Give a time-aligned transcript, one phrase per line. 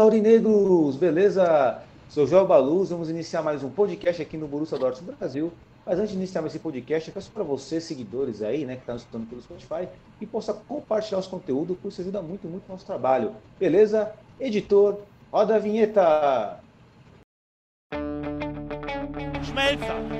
[0.00, 0.96] Fala, Aurinegros!
[0.96, 1.82] Beleza?
[2.08, 5.52] Sou Joel Baluz, vamos iniciar mais um podcast aqui no Borussia Dortmund Brasil.
[5.84, 8.86] Mas antes de iniciar esse podcast, eu peço para vocês, seguidores aí, né, que estão
[8.86, 9.86] tá nos escutando pelo Spotify,
[10.18, 13.34] que possa compartilhar os conteúdos, porque isso ajuda muito, muito o nosso trabalho.
[13.58, 14.10] Beleza?
[14.40, 15.00] Editor,
[15.30, 16.60] roda a vinheta!
[19.42, 20.19] Schmelzer,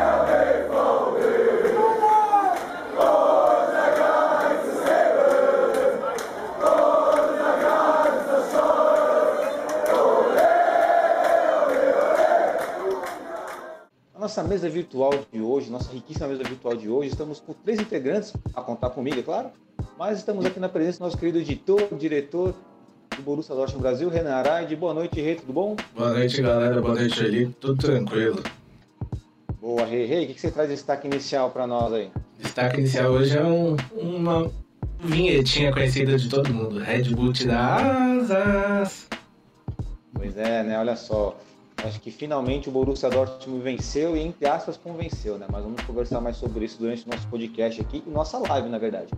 [14.31, 18.31] Nossa mesa virtual de hoje, nossa riquíssima mesa virtual de hoje, estamos com três integrantes,
[18.53, 19.49] a contar comigo, é claro,
[19.99, 22.55] mas estamos aqui na presença do nosso querido editor, diretor
[23.13, 24.73] do Borussia Dortmund Brasil, Renan Araide.
[24.73, 25.75] Boa noite, Rei, tudo bom?
[25.93, 26.79] Boa noite, galera.
[26.81, 27.47] Boa noite, Eli.
[27.59, 28.41] Tudo tranquilo.
[29.59, 30.05] Boa, Rei.
[30.05, 32.09] Rei, o que que você traz de destaque inicial para nós aí?
[32.39, 34.49] Destaque inicial hoje é um- uma
[34.97, 36.79] vinhetinha conhecida de todo mundo.
[36.79, 39.07] Red Bull te dá asas.
[40.13, 40.79] Pois é, né?
[40.79, 41.37] Olha só.
[41.83, 45.47] Acho que finalmente o Borussia Dortmund venceu e, entre aspas, convenceu, né?
[45.51, 48.77] Mas vamos conversar mais sobre isso durante o nosso podcast aqui e nossa live, na
[48.77, 49.11] verdade.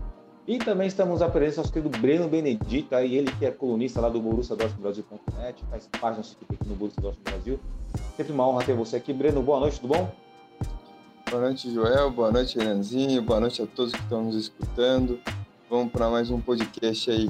[0.47, 3.99] E também estamos à presença do nosso querido Breno Benedito, aí ele que é colunista
[3.99, 7.59] lá do Borussia Dortmund Brasil.net, faz parte da equipe aqui no Borussia Dortmund Brasil.
[8.15, 9.11] Sempre uma honra ter você aqui.
[9.11, 10.09] Breno, boa noite, tudo bom?
[11.29, 12.11] Boa noite, Joel.
[12.11, 13.21] Boa noite, Renanzinho.
[13.21, 15.19] Boa noite a todos que estão nos escutando.
[15.69, 17.29] Vamos para mais um podcast aí.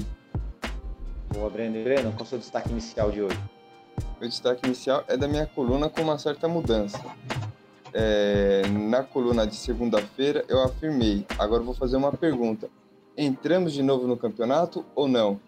[1.30, 1.78] Boa, Breno.
[1.78, 3.40] E Breno, qual é o seu destaque inicial de hoje?
[4.20, 7.00] O destaque inicial é da minha coluna com uma certa mudança.
[7.94, 11.26] É, na coluna de segunda-feira eu afirmei.
[11.38, 12.70] Agora vou fazer uma pergunta.
[13.18, 15.40] Entramos de novo no campeonato ou não?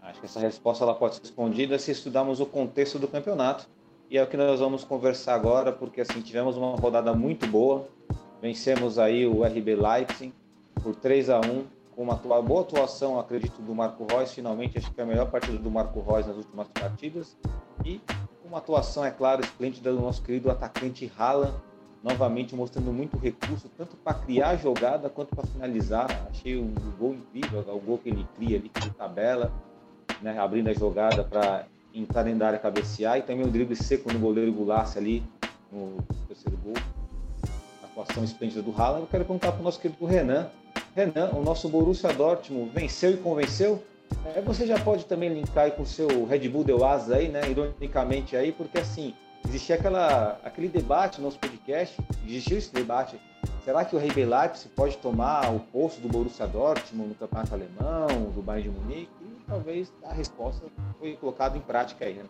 [0.00, 3.66] Acho que essa resposta ela pode ser respondida se estudarmos o contexto do campeonato.
[4.10, 7.88] E é o que nós vamos conversar agora, porque assim, tivemos uma rodada muito boa.
[8.40, 10.32] Vencemos aí o RB Leipzig
[10.82, 14.32] por 3 a 1 com uma boa atuação, acredito, do Marco Reus.
[14.32, 17.36] Finalmente, acho que foi a melhor partida do Marco Reus nas últimas partidas.
[17.84, 18.00] E
[18.44, 21.54] uma atuação, é claro, esplêndida do nosso querido atacante Haaland,
[22.02, 26.06] novamente mostrando muito recurso, tanto para criar a jogada quanto para finalizar.
[26.30, 29.52] Achei o gol incrível, o gol que ele cria ali, que tabela
[30.20, 34.12] né, abrindo a jogada para entrar dentro da área cabecear e também o drible seco
[34.12, 35.22] no goleiro Gulassi ali
[35.70, 36.74] no terceiro gol.
[37.82, 39.02] Atuação esplêndida do Haaland.
[39.02, 40.48] Eu quero perguntar para o nosso querido Renan.
[40.94, 43.82] Renan, o nosso Borussia Dortmund venceu e convenceu?
[44.34, 47.40] É, você já pode também linkar com o seu Red Bull Deu Asas aí, né?
[47.50, 49.14] Ironicamente aí, porque assim,
[49.46, 53.18] existia aquela, aquele debate no nosso podcast, existiu esse debate.
[53.64, 58.30] Será que o RB Leipzig pode tomar o posto do Borussia Dortmund no campeonato alemão,
[58.34, 59.10] do Bayern de Munique?
[59.22, 60.66] E talvez a resposta
[60.98, 62.24] foi colocada em prática aí, né?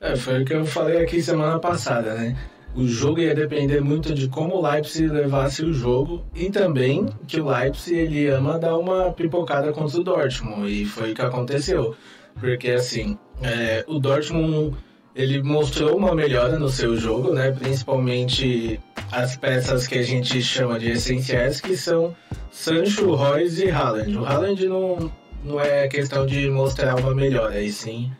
[0.00, 2.36] É, foi o que eu falei aqui semana passada, né?
[2.74, 7.40] O jogo ia depender muito de como o Leipzig levasse o jogo e também que
[7.40, 11.96] o Leipzig ele ama dar uma pipocada contra o Dortmund e foi o que aconteceu.
[12.38, 14.76] Porque assim, é, o Dortmund
[15.16, 17.50] ele mostrou uma melhora no seu jogo, né?
[17.50, 18.80] Principalmente
[19.10, 22.14] as peças que a gente chama de essenciais, que são
[22.52, 24.16] Sancho, Royce e Haaland.
[24.16, 25.12] O Haaland não,
[25.44, 28.12] não é questão de mostrar uma melhora, e sim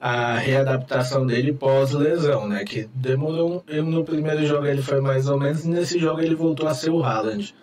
[0.00, 2.64] a readaptação dele pós-lesão, né?
[2.64, 3.64] Que demorou.
[3.68, 6.90] Um, no primeiro jogo ele foi mais ou menos, nesse jogo ele voltou a ser
[6.90, 7.54] o Haaland.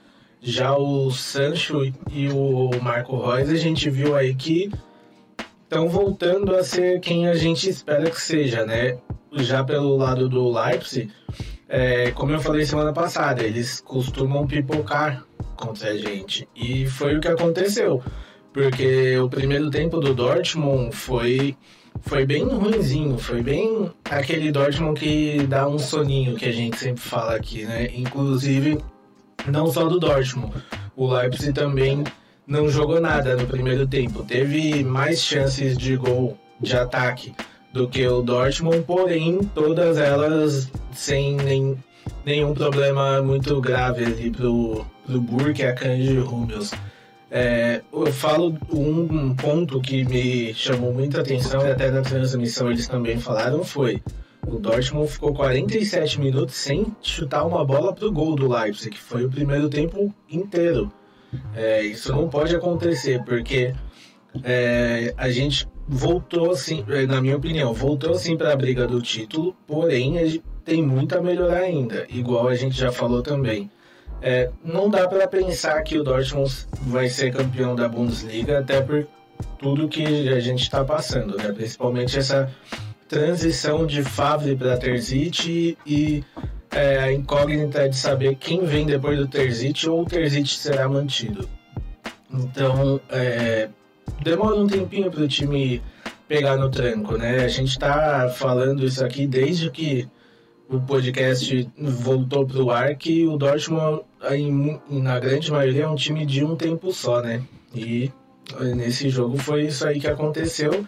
[0.41, 1.81] Já o Sancho
[2.11, 4.71] e o Marco Reus a gente viu aí que
[5.63, 8.97] estão voltando a ser quem a gente espera que seja, né?
[9.33, 11.11] Já pelo lado do Leipzig,
[11.67, 16.47] é, como eu falei semana passada, eles costumam pipocar contra a gente.
[16.55, 18.03] E foi o que aconteceu.
[18.53, 21.57] Porque o primeiro tempo do Dortmund foi,
[22.01, 27.01] foi bem ruinzinho, foi bem aquele Dortmund que dá um soninho que a gente sempre
[27.01, 27.89] fala aqui, né?
[27.95, 28.77] Inclusive,
[29.47, 30.53] não só do Dortmund,
[30.95, 32.03] o Leipzig também
[32.47, 34.23] não jogou nada no primeiro tempo.
[34.23, 37.33] Teve mais chances de gol de ataque
[37.73, 41.77] do que o Dortmund, porém todas elas sem nem,
[42.25, 46.71] nenhum problema muito grave ali pro, pro Burke, Akanji e Hummels.
[47.29, 52.87] É, eu falo um ponto que me chamou muita atenção e até na transmissão eles
[52.87, 54.01] também falaram foi
[54.47, 59.25] o Dortmund ficou 47 minutos sem chutar uma bola pro gol do Leipzig, que foi
[59.25, 60.91] o primeiro tempo inteiro.
[61.55, 63.73] É, isso não pode acontecer, porque
[64.43, 69.55] é, a gente voltou assim, na minha opinião, voltou assim para a briga do título,
[69.65, 73.69] porém tem muito a melhorar ainda, igual a gente já falou também.
[74.21, 76.51] É, não dá para pensar que o Dortmund
[76.81, 79.07] vai ser campeão da Bundesliga, até por
[79.59, 81.51] tudo que a gente está passando, né?
[81.51, 82.51] principalmente essa
[83.07, 86.23] transição de Favre para Terzic e
[86.71, 91.47] é, a incógnita de saber quem vem depois do Terzic ou o Terzic será mantido.
[92.31, 93.69] Então, é,
[94.23, 95.81] demora um tempinho para o time
[96.27, 97.43] pegar no tranco, né?
[97.43, 100.07] A gente está falando isso aqui desde que
[100.69, 104.01] o podcast voltou para o ar que o Dortmund,
[104.89, 107.41] na grande maioria, é um time de um tempo só, né?
[107.73, 108.11] E
[108.75, 110.85] nesse jogo foi isso aí que aconteceu,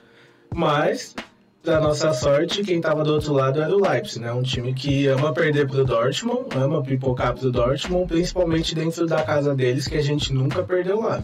[0.53, 1.15] mas
[1.61, 4.31] para nossa sorte, quem estava do outro lado era o Leipzig, né?
[4.31, 9.05] Um time que ama perder para o Dortmund, ama pipocar para o Dortmund, principalmente dentro
[9.05, 11.21] da casa deles, que a gente nunca perdeu lá.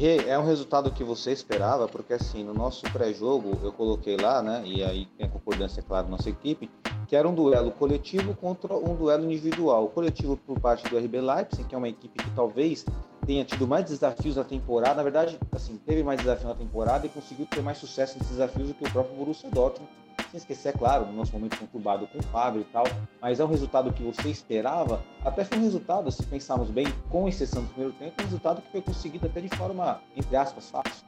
[0.00, 4.40] E é um resultado que você esperava, porque assim, no nosso pré-jogo eu coloquei lá,
[4.40, 4.62] né?
[4.64, 6.70] E aí tem a concordância, claro, da nossa equipe,
[7.08, 9.86] que era um duelo coletivo contra um duelo individual.
[9.86, 12.86] O coletivo por parte do RB Leipzig, que é uma equipe que talvez
[13.28, 17.10] tenha tido mais desafios na temporada, na verdade, assim, teve mais desafios na temporada e
[17.10, 19.90] conseguiu ter mais sucesso nesses desafios do que o próprio Borussia Dortmund.
[20.30, 22.84] Sem esquecer, é claro, no nosso momento conturbado com o Fábio e tal,
[23.20, 25.02] mas é um resultado que você esperava.
[25.22, 28.72] Até foi um resultado, se pensarmos bem, com exceção do primeiro tempo, um resultado que
[28.72, 31.04] foi conseguido até de forma, entre aspas, fácil.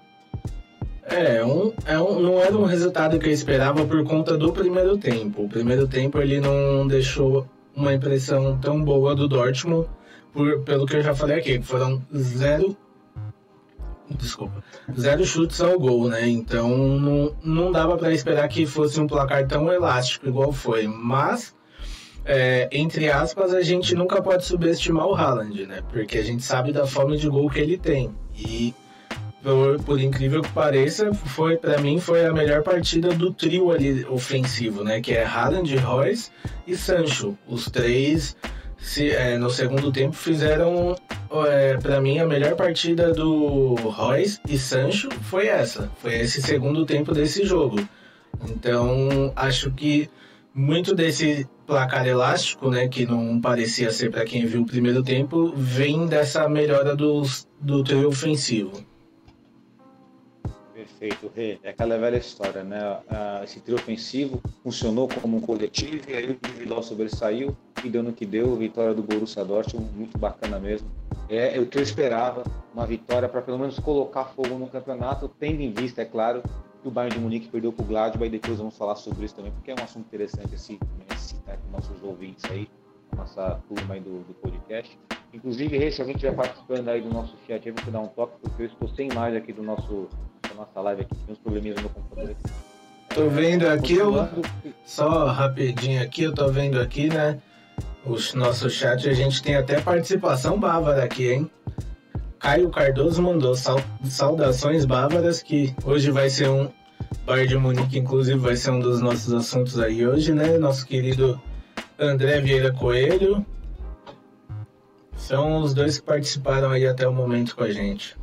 [1.05, 4.99] É, um, é um, não era um resultado que eu esperava por conta do primeiro
[4.99, 5.44] tempo.
[5.44, 9.88] O primeiro tempo ele não deixou uma impressão tão boa do Dortmund
[10.32, 12.76] por, pelo que eu já falei aqui, foram zero.
[14.10, 14.62] Desculpa.
[14.98, 16.28] Zero chutes ao gol, né?
[16.28, 20.86] Então não, não dava para esperar que fosse um placar tão elástico igual foi.
[20.88, 21.54] Mas,
[22.24, 25.82] é, entre aspas, a gente nunca pode subestimar o Haaland, né?
[25.90, 28.10] Porque a gente sabe da fome de gol que ele tem.
[28.36, 28.74] E
[29.42, 34.04] por, por, incrível que pareça, foi para mim foi a melhor partida do trio ali
[34.06, 35.00] ofensivo, né?
[35.00, 36.30] Que é Haaland, Royce
[36.66, 37.38] e Sancho.
[37.46, 38.36] Os três
[38.80, 40.96] se, é, no segundo tempo fizeram,
[41.46, 45.90] é, para mim, a melhor partida do Royce e Sancho foi essa.
[45.98, 47.76] Foi esse segundo tempo desse jogo.
[48.48, 50.10] Então, acho que
[50.54, 55.52] muito desse placar elástico, né, que não parecia ser para quem viu o primeiro tempo,
[55.54, 58.84] vem dessa melhora dos, do trio ofensivo.
[61.00, 61.58] Perfeito, Rê.
[61.62, 62.79] É aquela velha história, né?
[63.43, 68.12] Esse trio ofensivo funcionou como um coletivo e aí o individual sobressaiu e deu no
[68.12, 68.55] que deu.
[68.55, 70.87] Vitória do Borussia Dortmund, muito bacana mesmo.
[71.26, 72.44] É, é o que eu esperava,
[72.75, 76.43] uma vitória para pelo menos colocar fogo no campeonato, tendo em vista, é claro,
[76.82, 79.37] que o Bayern de Munique perdeu para o Gladbach e depois vamos falar sobre isso
[79.37, 80.79] também, porque é um assunto interessante esse
[81.47, 82.69] né, com nossos ouvintes aí,
[83.17, 84.99] nossa turma aí do, do podcast.
[85.32, 88.62] Inclusive, se alguém estiver participando aí do nosso chat, aí você dar um toque, porque
[88.64, 90.08] eu estou sem imagem aqui do nosso
[90.60, 92.54] nossa live aqui, tem uns probleminhas no meu computador aqui.
[93.14, 94.28] Tô vendo aqui, eu,
[94.84, 97.40] só rapidinho aqui, eu tô vendo aqui, né?
[98.04, 101.50] O nosso chat, a gente tem até participação bávara aqui, hein?
[102.38, 103.54] Caio Cardoso mandou
[104.04, 106.70] saudações bávaras, que hoje vai ser um
[107.24, 110.58] Bar de Munique, inclusive vai ser um dos nossos assuntos aí hoje, né?
[110.58, 111.40] Nosso querido
[111.99, 113.44] André Vieira Coelho.
[115.16, 118.16] São os dois que participaram aí até o momento com a gente.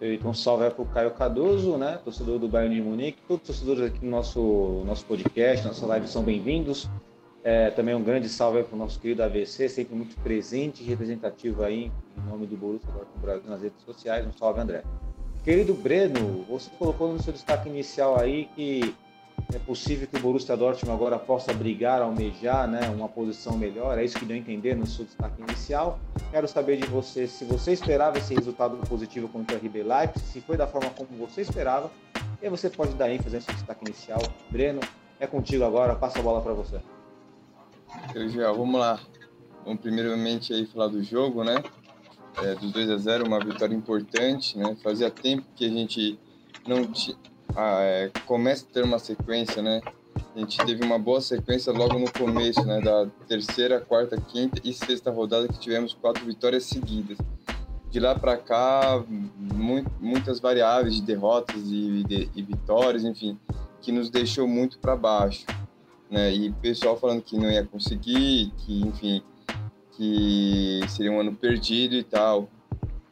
[0.00, 1.98] Um salve aí pro Caio Cardoso, né?
[2.04, 3.18] Torcedor do Bayern de Munique.
[3.26, 6.88] Todos os torcedores aqui no nosso, nosso podcast, nossa live são bem-vindos.
[7.42, 11.64] É, também um grande salve para o nosso querido AVC, sempre muito presente e representativo
[11.64, 14.24] aí, em nome do Borussia Dortmund Brasil nas redes sociais.
[14.24, 14.84] Um salve, André.
[15.42, 18.94] Querido Breno, você colocou no seu destaque inicial aí que
[19.54, 23.98] é possível que o Borussia Dortmund agora possa brigar, almejar né, uma posição melhor.
[23.98, 25.98] É isso que deu a entender no seu destaque inicial.
[26.30, 30.40] Quero saber de você se você esperava esse resultado positivo contra o RB Leipzig, se
[30.40, 31.90] foi da forma como você esperava.
[32.42, 34.20] E você pode dar ênfase nesse destaque inicial.
[34.50, 34.80] Breno,
[35.18, 36.80] é contigo agora, passa a bola para você.
[38.14, 39.00] Eu vamos lá.
[39.64, 41.62] Vamos primeiramente aí falar do jogo, né?
[42.42, 44.76] É, dos 2 a 0 uma vitória importante, né?
[44.82, 46.18] Fazia tempo que a gente
[46.66, 47.16] não tinha
[47.56, 49.80] ah, é, começa a ter uma sequência, né?
[50.34, 52.80] A gente teve uma boa sequência logo no começo, né?
[52.80, 57.18] Da terceira, quarta, quinta e sexta rodada que tivemos quatro vitórias seguidas.
[57.90, 63.38] De lá para cá, muito, muitas variáveis de derrotas e, de, e vitórias, enfim,
[63.80, 65.46] que nos deixou muito para baixo,
[66.10, 66.32] né?
[66.32, 69.22] E pessoal falando que não ia conseguir, que enfim,
[69.92, 72.48] que seria um ano perdido e tal.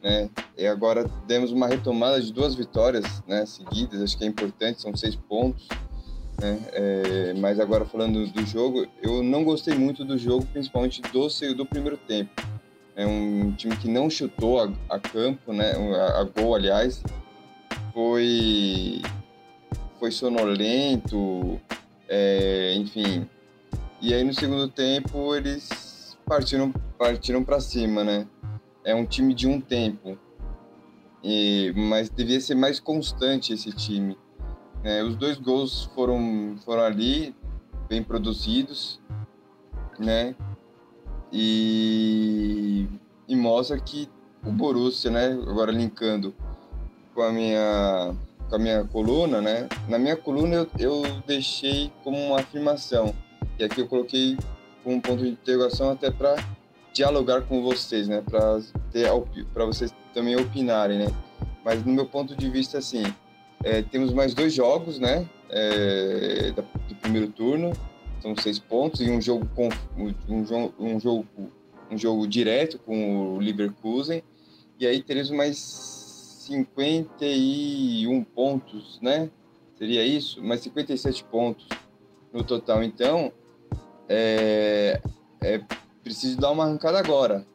[0.07, 0.29] Né?
[0.57, 4.01] E agora demos uma retomada de duas vitórias, né, seguidas.
[4.01, 5.67] Acho que é importante, são seis pontos.
[6.39, 6.59] Né?
[6.71, 11.65] É, mas agora falando do jogo, eu não gostei muito do jogo, principalmente do do
[11.65, 12.31] primeiro tempo.
[12.95, 15.73] É um time que não chutou a, a campo, né?
[15.73, 17.03] A, a, gol, aliás,
[17.93, 19.01] foi
[19.99, 21.59] foi sonolento,
[22.07, 23.27] é, enfim.
[24.01, 28.25] E aí no segundo tempo eles partiram partiram para cima, né?
[28.87, 30.17] É um time de um tempo,
[31.21, 34.17] e, mas devia ser mais constante esse time.
[34.81, 37.35] É, os dois gols foram, foram ali,
[37.89, 38.97] bem produzidos,
[39.99, 40.33] né?
[41.33, 42.87] E,
[43.27, 44.07] e mostra que
[44.41, 45.33] o Borussia, né?
[45.33, 46.33] Agora linkando
[47.13, 48.15] com a minha
[48.47, 49.67] com a minha coluna, né?
[49.89, 53.13] Na minha coluna eu, eu deixei como uma afirmação
[53.59, 54.37] e aqui eu coloquei
[54.81, 56.37] com um ponto de interrogação até para
[56.97, 58.21] dialogar com vocês, né?
[58.21, 58.59] Para
[58.91, 59.07] ter
[59.53, 61.07] para vocês também opinarem, né?
[61.63, 63.03] Mas no meu ponto de vista, assim,
[63.63, 65.29] é, temos mais dois jogos, né?
[65.49, 67.71] É, do primeiro turno,
[68.21, 71.25] são seis pontos e um jogo com um, jogo, um jogo
[71.89, 74.21] um jogo direto com o Leverkusen
[74.77, 75.57] e aí teremos mais
[76.47, 79.29] 51 pontos, né?
[79.77, 80.43] Seria isso?
[80.43, 81.67] Mais 57 pontos
[82.33, 82.83] no total.
[82.83, 83.31] Então,
[84.09, 84.99] é,
[85.41, 85.61] é
[86.07, 87.45] preciso dar uma arrancada agora.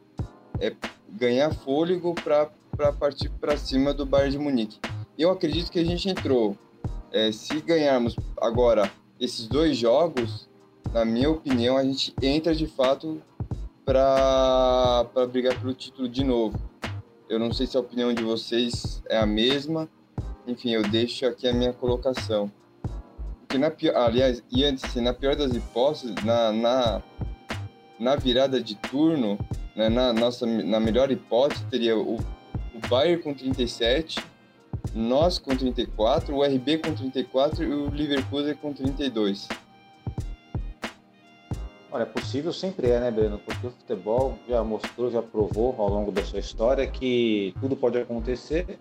[0.59, 0.73] É
[1.09, 4.79] ganhar fôlego para partir para cima do Bayern de Munique.
[5.17, 6.57] Eu acredito que a gente entrou.
[7.11, 10.47] É, se ganharmos agora esses dois jogos,
[10.91, 13.21] na minha opinião, a gente entra de fato
[13.85, 16.59] para brigar pelo título de novo.
[17.29, 19.89] Eu não sei se a opinião de vocês é a mesma.
[20.47, 22.51] Enfim, eu deixo aqui a minha colocação.
[23.39, 27.03] Porque na pior, aliás, e antes, assim, na pior das hipóteses, na, na,
[27.99, 29.37] na virada de turno,
[29.75, 34.33] né, na nossa na melhor hipótese, teria o, o Bayern com 37
[34.93, 39.47] nós com 34, o RB com 34 e o Liverpool com 32.
[41.91, 43.39] Olha, possível sempre é, né, Breno?
[43.39, 47.99] Porque o futebol já mostrou, já provou ao longo da sua história que tudo pode
[47.99, 48.79] acontecer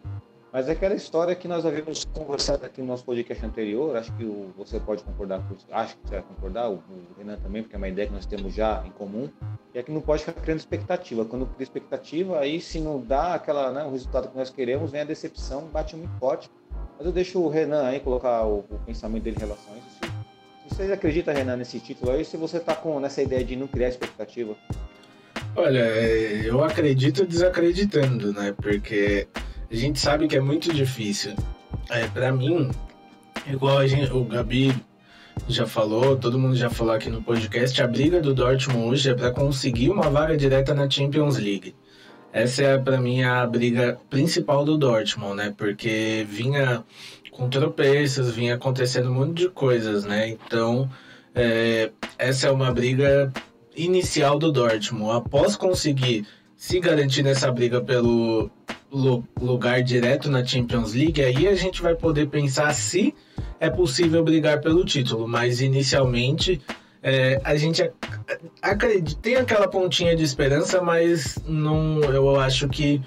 [0.53, 4.25] mas é aquela história que nós havíamos conversado aqui no nosso podcast anterior, acho que
[4.25, 6.83] o, você pode concordar com acho que você vai concordar, o,
[7.17, 9.31] Renan também, porque é uma ideia que nós temos já em comum,
[9.75, 11.25] é que não pode ficar criando expectativa.
[11.25, 15.01] Quando cria expectativa, aí se não dá aquela, né, o resultado que nós queremos, vem
[15.01, 16.51] a decepção, bate muito forte.
[16.99, 20.13] Mas eu deixo o Renan aí colocar o, o pensamento dele em relação a isso.
[20.69, 23.67] Se você acredita, Renan, nesse título aí, se você está com nessa ideia de não
[23.67, 24.55] criar expectativa?
[25.57, 28.55] Olha, é, eu acredito desacreditando, né?
[28.57, 29.27] Porque
[29.73, 31.35] a gente sabe que é muito difícil.
[31.89, 32.71] É, para mim,
[33.47, 34.75] igual gente, o Gabi
[35.49, 39.15] já falou, todo mundo já falou aqui no podcast, a briga do Dortmund hoje é
[39.15, 41.75] para conseguir uma vaga direta na Champions League.
[42.35, 45.55] Essa é para mim a briga principal do Dortmund, né?
[45.57, 46.85] Porque vinha
[47.31, 50.29] com tropeços, vinha acontecendo um monte de coisas, né?
[50.29, 50.89] Então,
[51.35, 53.33] é, essa é uma briga
[53.75, 55.17] inicial do Dortmund.
[55.17, 56.27] Após conseguir
[56.57, 58.51] se garantir nessa briga pelo
[58.93, 63.15] lugar direto na Champions League, aí a gente vai poder pensar se
[63.59, 65.27] é possível brigar pelo título.
[65.27, 66.61] Mas inicialmente
[67.03, 67.91] é, a gente
[68.61, 73.01] acredita, tem aquela pontinha de esperança, mas não, eu acho que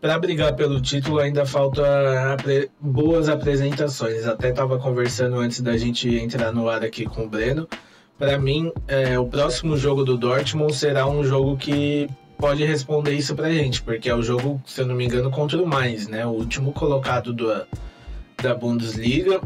[0.00, 4.26] para brigar pelo título ainda falta apre, boas apresentações.
[4.26, 7.68] Até estava conversando antes da gente entrar no ar aqui com o Breno.
[8.18, 12.08] Para mim, é, o próximo jogo do Dortmund será um jogo que
[12.38, 15.60] pode responder isso pra gente, porque é o jogo, se eu não me engano, contra
[15.60, 16.24] o Mainz, né?
[16.24, 17.66] O último colocado do,
[18.40, 19.40] da Bundesliga.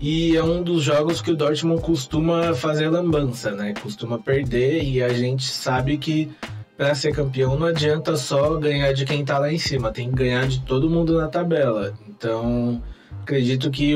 [0.00, 3.72] E é um dos jogos que o Dortmund costuma fazer lambança, né?
[3.80, 6.28] Costuma perder e a gente sabe que
[6.76, 10.16] para ser campeão não adianta só ganhar de quem tá lá em cima, tem que
[10.16, 11.94] ganhar de todo mundo na tabela.
[12.08, 12.82] Então,
[13.22, 13.94] acredito que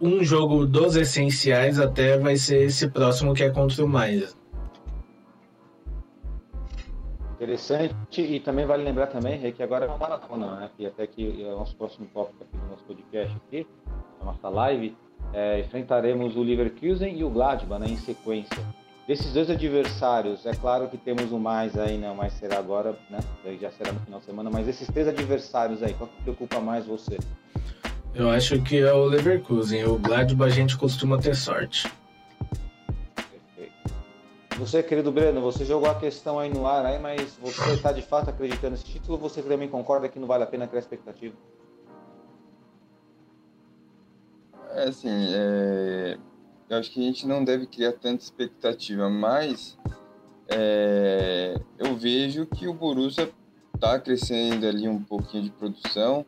[0.00, 4.34] um jogo dos essenciais até vai ser esse próximo que é contra o Mainz.
[7.44, 10.70] Interessante, e também vale lembrar também que agora é uma maratona, né?
[10.78, 13.66] Que até que é o nosso próximo tópico aqui do nosso podcast aqui,
[14.22, 14.96] a nossa live,
[15.34, 18.56] é, enfrentaremos o Leverkusen e o Gladbach né, em sequência.
[19.06, 22.98] Desses dois adversários, é claro que temos o mais aí, não, né, mas será agora,
[23.10, 23.18] né?
[23.60, 26.86] Já será no final de semana, mas esses três adversários aí, qual que preocupa mais
[26.86, 27.18] você?
[28.14, 29.84] Eu acho que é o Leverkusen.
[29.84, 31.92] O Gladbach a gente costuma ter sorte.
[34.64, 38.00] Você, querido Breno, você jogou a questão aí no ar, aí, mas você está de
[38.00, 41.34] fato acreditando nesse título ou você também concorda que não vale a pena criar expectativa?
[44.70, 46.16] É assim, é...
[46.70, 49.76] eu acho que a gente não deve criar tanta expectativa, mas
[50.48, 51.60] é...
[51.78, 53.30] eu vejo que o Borussia
[53.78, 56.24] tá crescendo ali um pouquinho de produção,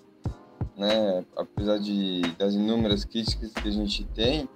[0.76, 1.24] né?
[1.34, 4.46] Apesar de das inúmeras críticas que a gente tem,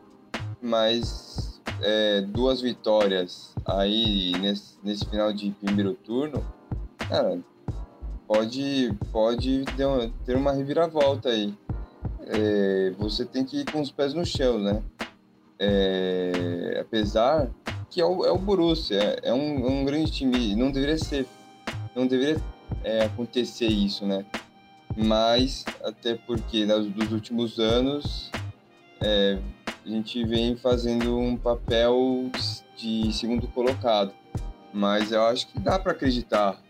[0.60, 1.49] mas
[1.82, 6.44] é, duas vitórias aí nesse, nesse final de primeiro turno,
[7.08, 7.38] cara,
[8.26, 9.64] pode pode
[10.24, 11.54] ter uma reviravolta aí.
[12.26, 14.82] É, você tem que ir com os pés no chão, né?
[15.58, 17.50] É, apesar
[17.90, 21.26] que é o, é o Borussia, é, um, é um grande time, não deveria ser,
[21.94, 22.40] não deveria
[22.84, 24.24] é, acontecer isso, né?
[24.96, 28.30] Mas até porque nos dos últimos anos
[29.00, 29.38] é,
[29.84, 32.30] a gente vem fazendo um papel
[32.76, 34.12] de segundo colocado,
[34.72, 36.60] mas eu acho que dá para acreditar.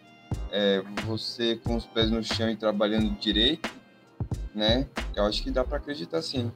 [0.52, 3.68] É, você com os pés no chão e trabalhando direito,
[4.54, 4.86] né?
[5.14, 6.52] Eu acho que dá para acreditar sim.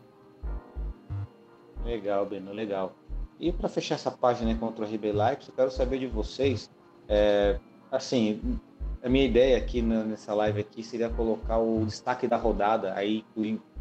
[1.84, 2.94] Legal, Breno, legal.
[3.38, 6.70] E para fechar essa página contra o RB Leipzig, eu quero saber de vocês,
[7.08, 7.58] é,
[7.90, 8.58] assim,
[9.02, 13.24] a minha ideia aqui nessa live aqui seria colocar o destaque da rodada, aí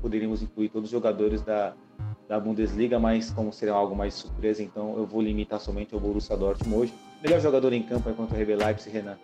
[0.02, 1.74] poderíamos incluir todos os jogadores da,
[2.34, 6.36] da Bundesliga, mas como seria algo mais surpresa, então eu vou limitar somente ao Borussia
[6.36, 6.94] Dortmund hoje.
[7.22, 9.18] Melhor jogador em campo aí contra o RB Leipzig, Renan?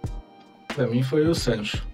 [0.68, 1.88] Para mim foi o Sancho.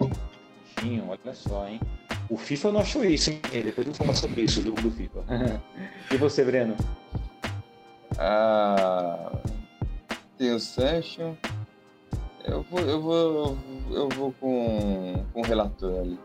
[0.00, 1.80] Sancho, olha só, hein?
[2.28, 3.40] O FIFA não achou isso, hein?
[3.52, 5.24] Depois eu vou falar sobre isso, o jogo do FIFA.
[6.10, 6.74] e você, Breno?
[8.18, 9.30] Ah,
[10.36, 11.38] tem o Sancho.
[12.44, 13.58] Eu vou, eu vou,
[13.92, 16.18] eu vou com, com o relator ali.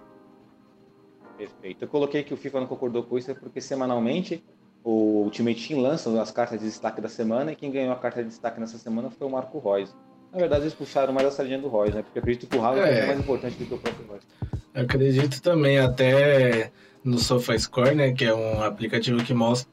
[1.37, 1.83] Perfeito.
[1.83, 4.43] Eu coloquei que o FIFA não concordou com isso porque semanalmente
[4.83, 8.21] o Ultimate Team lança as cartas de destaque da semana e quem ganhou a carta
[8.21, 9.95] de destaque nessa semana foi o Marco Reus.
[10.31, 12.01] Na verdade, eles puxaram mais a sardinha do Reus, né?
[12.01, 12.99] Porque acredito que o Reus é.
[12.99, 14.23] é mais importante do que o próprio Reus.
[14.73, 16.71] Eu acredito também, até
[17.03, 19.69] no SofaScore, né, que é um aplicativo que mostra,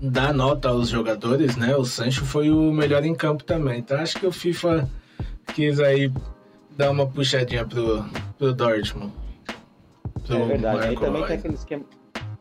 [0.00, 1.74] dá nota aos jogadores, né?
[1.74, 3.78] O Sancho foi o melhor em campo também.
[3.78, 4.88] Então acho que o FIFA
[5.54, 6.12] quis aí
[6.76, 8.04] dar uma puxadinha pro,
[8.38, 9.12] pro Dortmund.
[10.34, 10.76] É verdade.
[10.76, 11.28] Marco Aí também Roy.
[11.28, 11.84] tem aquele esquema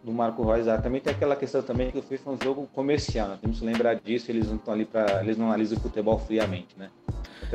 [0.03, 3.27] do Marco Reus, também tem aquela questão também que o FIFA é um jogo comercial,
[3.27, 3.37] né?
[3.41, 6.69] temos que lembrar disso, eles não estão ali para eles não analisam o futebol friamente,
[6.77, 6.89] né?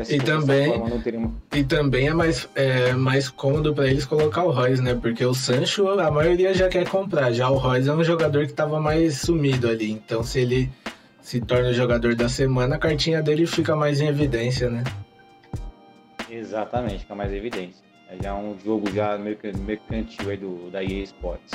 [0.08, 4.82] E também, forma, e também é mais, é mais cômodo para eles colocar o Royce,
[4.82, 4.94] né?
[4.94, 7.30] Porque o Sancho, a maioria já quer comprar.
[7.32, 9.92] Já o Royce é um jogador que estava mais sumido ali.
[9.92, 10.70] Então, se ele
[11.20, 14.82] se torna o jogador da semana, a cartinha dele fica mais em evidência, né?
[16.30, 17.84] Exatamente, fica mais evidência.
[18.12, 21.52] É já um jogo já mercantil aí do, da EA Sports.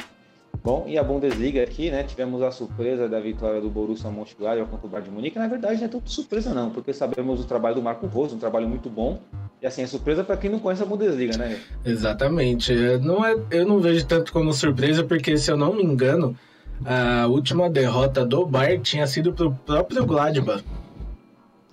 [0.63, 2.04] Bom, e a Bundesliga aqui, né?
[2.04, 5.39] Tivemos a surpresa da vitória do Borussia Mönchengladbach contra o Bayern de Munique.
[5.39, 8.39] Na verdade, não é tanto surpresa não, porque sabemos o trabalho do Marco Rose, um
[8.39, 9.20] trabalho muito bom.
[9.62, 11.60] E assim, é surpresa para quem não conhece a Bundesliga, né?
[11.86, 12.74] Exatamente.
[13.02, 16.36] Não é, eu não vejo tanto como surpresa, porque se eu não me engano,
[16.84, 20.63] a última derrota do Bayern tinha sido pro próprio Gladbach.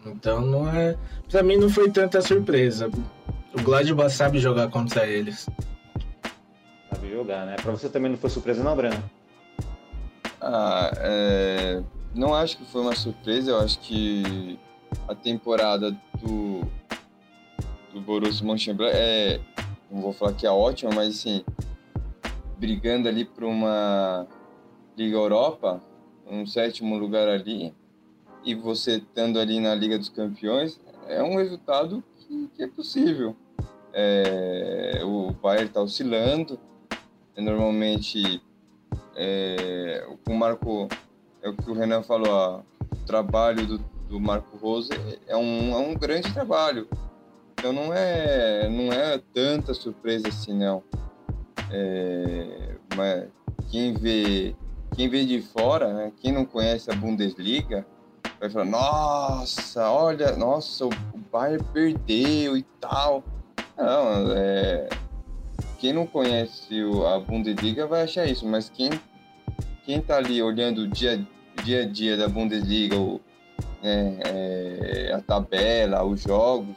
[0.06, 0.94] Então não é.
[1.30, 2.90] Pra mim não foi tanta surpresa.
[3.54, 5.48] O Gladbach sabe jogar contra eles.
[6.90, 7.54] Sabe jogar, né?
[7.54, 9.02] Pra você também não foi surpresa, não, Breno?
[10.40, 11.82] Ah, é...
[12.12, 13.52] não acho que foi uma surpresa.
[13.52, 14.58] Eu acho que
[15.06, 16.62] a temporada do,
[17.92, 19.40] do Borussia Mönchengladbach é.
[19.88, 21.44] Não vou falar que é ótima, mas assim.
[22.58, 24.26] Brigando ali por uma
[24.96, 25.80] Liga Europa,
[26.26, 27.74] um sétimo lugar ali,
[28.44, 33.36] e você estando ali na Liga dos Campeões, é um resultado que, que é possível.
[33.96, 36.58] É, o Bayern está oscilando,
[37.36, 38.42] normalmente
[39.14, 40.88] é, o Marco,
[41.40, 42.60] é o que o Renan falou, ó,
[42.92, 43.78] o trabalho do,
[44.08, 44.90] do Marco Rose
[45.28, 46.88] é um, é um grande trabalho.
[47.52, 50.82] Então não é, não é tanta surpresa assim, não.
[51.70, 53.28] É, mas
[53.70, 54.56] quem vê,
[54.94, 57.86] quem vê de fora, né, quem não conhece a Bundesliga,
[58.40, 60.90] vai falar, nossa, olha, nossa, o
[61.32, 63.22] Bayern perdeu e tal.
[63.76, 64.88] Não, é...
[65.78, 66.80] quem não conhece
[67.14, 68.90] a Bundesliga vai achar isso, mas quem,
[69.84, 71.26] quem tá ali olhando o dia,
[71.64, 73.20] dia a dia da Bundesliga, o,
[73.82, 76.76] é, é, a tabela, os jogos,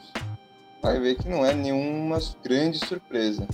[0.82, 3.46] vai ver que não é nenhuma grande surpresa.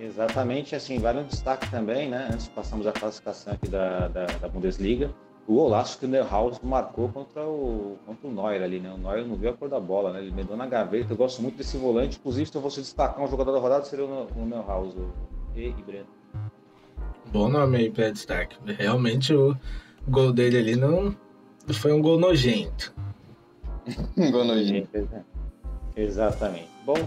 [0.00, 2.28] Exatamente, assim, vale um destaque também, né?
[2.32, 5.12] Antes passamos a classificação aqui da, da, da Bundesliga
[5.48, 8.92] o golaço que o Neuhaus marcou contra o, contra o Neuer ali, né?
[8.92, 10.20] O Neuer não viu a cor da bola, né?
[10.20, 11.14] Ele medou na gaveta.
[11.14, 12.18] Eu gosto muito desse volante.
[12.18, 15.10] Inclusive, se eu fosse destacar um jogador da rodada, seria o, o Neuhaus, o
[15.56, 16.06] E e Breno.
[17.32, 18.58] Bom nome aí para destaque.
[18.78, 19.56] Realmente o
[20.06, 21.16] gol dele ali não
[21.72, 22.94] foi um gol nojento.
[24.18, 24.90] um gol nojento.
[25.96, 26.68] Exatamente.
[26.84, 26.98] Bom,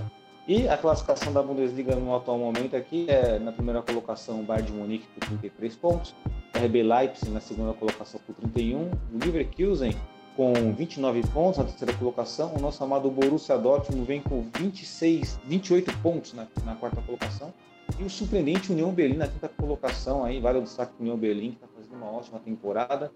[0.47, 4.71] e a classificação da Bundesliga no atual momento aqui é na primeira colocação o Bayern
[4.71, 6.15] de Munique com 33 pontos,
[6.55, 8.91] RB Leipzig na segunda colocação com 31, o
[9.23, 12.53] Leverkusen com com 29 pontos na terceira colocação.
[12.55, 17.53] O nosso amado Borussia Dortmund vem com 26, 28 pontos na, na quarta colocação.
[17.99, 21.51] E o surpreendente União Berlim na quinta colocação, aí vale o destaque para União Berlim,
[21.51, 23.11] que está fazendo uma ótima temporada.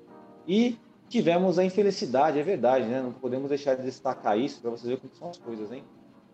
[0.48, 0.78] E
[1.10, 3.02] tivemos a infelicidade, é verdade, né?
[3.02, 5.84] Não podemos deixar de destacar isso para vocês verem como são as coisas, hein?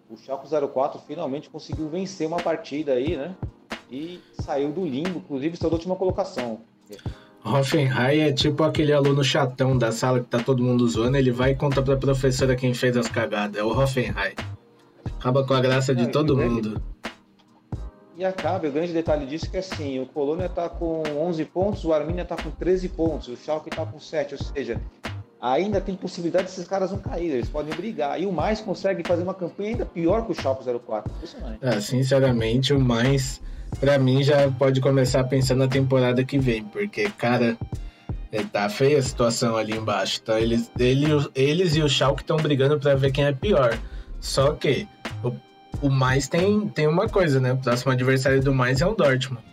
[0.10, 3.36] O Schalke 04 finalmente conseguiu vencer uma partida aí, né?
[3.90, 6.60] E saiu do limbo, inclusive saiu da última colocação.
[7.44, 11.52] Hoffenheim é tipo aquele aluno chatão da sala que tá todo mundo zoando, ele vai
[11.52, 13.60] e conta pra professora quem fez as cagadas.
[13.60, 14.36] É o Hoffenheim.
[15.18, 16.82] Acaba com a graça de É, todo mundo.
[18.16, 21.84] E acaba, o grande detalhe disso é que assim, o Colônia está com 11 pontos,
[21.84, 24.80] o Arminia está com 13 pontos, o Schalke está com 7, ou seja,
[25.42, 28.22] ainda tem possibilidade desses caras não caírem, eles podem brigar.
[28.22, 31.12] E o mais consegue fazer uma campanha ainda pior que o Schalke 04.
[31.16, 31.60] Impressionante.
[31.64, 33.42] Ah, sinceramente, o mais,
[33.80, 37.58] pra mim, já pode começar a pensar na temporada que vem, porque, cara,
[38.32, 40.20] é, tá feia a situação ali embaixo.
[40.22, 41.06] Então, eles, ele,
[41.36, 43.78] eles e o Schalke estão brigando pra ver quem é pior.
[44.20, 44.88] Só que
[45.24, 45.34] o,
[45.88, 47.54] o mais tem, tem uma coisa, né?
[47.54, 49.44] O próximo adversário do mais é o Dortmund.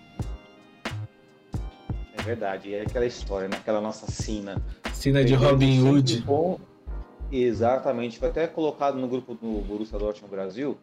[2.17, 4.61] É verdade, é aquela história, naquela nossa sina.
[4.93, 6.23] Cena de Robin Hood.
[6.27, 6.59] bom-
[7.31, 10.79] Exatamente, foi até colocado no grupo do Borussia Dortmund Brasil,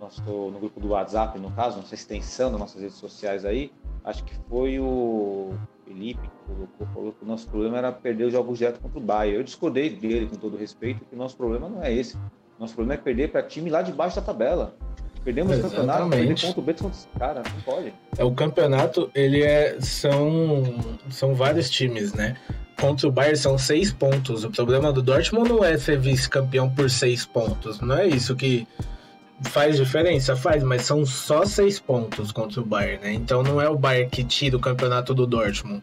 [0.00, 3.72] nosso, no grupo do WhatsApp, no caso, nossa extensão das nossas redes sociais aí,
[4.04, 8.32] acho que foi o Felipe que colocou, falou que o nosso problema era perder os
[8.32, 9.38] jogos direto contra o Bayern.
[9.38, 12.16] Eu discordei dele com todo respeito, que o nosso problema não é esse.
[12.58, 14.74] Nosso problema é perder para time lá de baixo da tabela.
[15.24, 16.46] Perdemos o campeonato, perder Exatamente.
[16.46, 17.92] ponto B contra esse cara, não pode.
[18.16, 19.80] É, o campeonato, ele é.
[19.80, 20.62] São,
[21.10, 22.36] são vários times, né?
[22.80, 24.44] Contra o Bayern são seis pontos.
[24.44, 27.80] O problema do Dortmund não é ser vice-campeão por seis pontos.
[27.80, 28.66] Não é isso que
[29.44, 33.12] faz diferença, faz, mas são só seis pontos contra o Bayern, né?
[33.12, 35.82] Então não é o Bayern que tira o campeonato do Dortmund.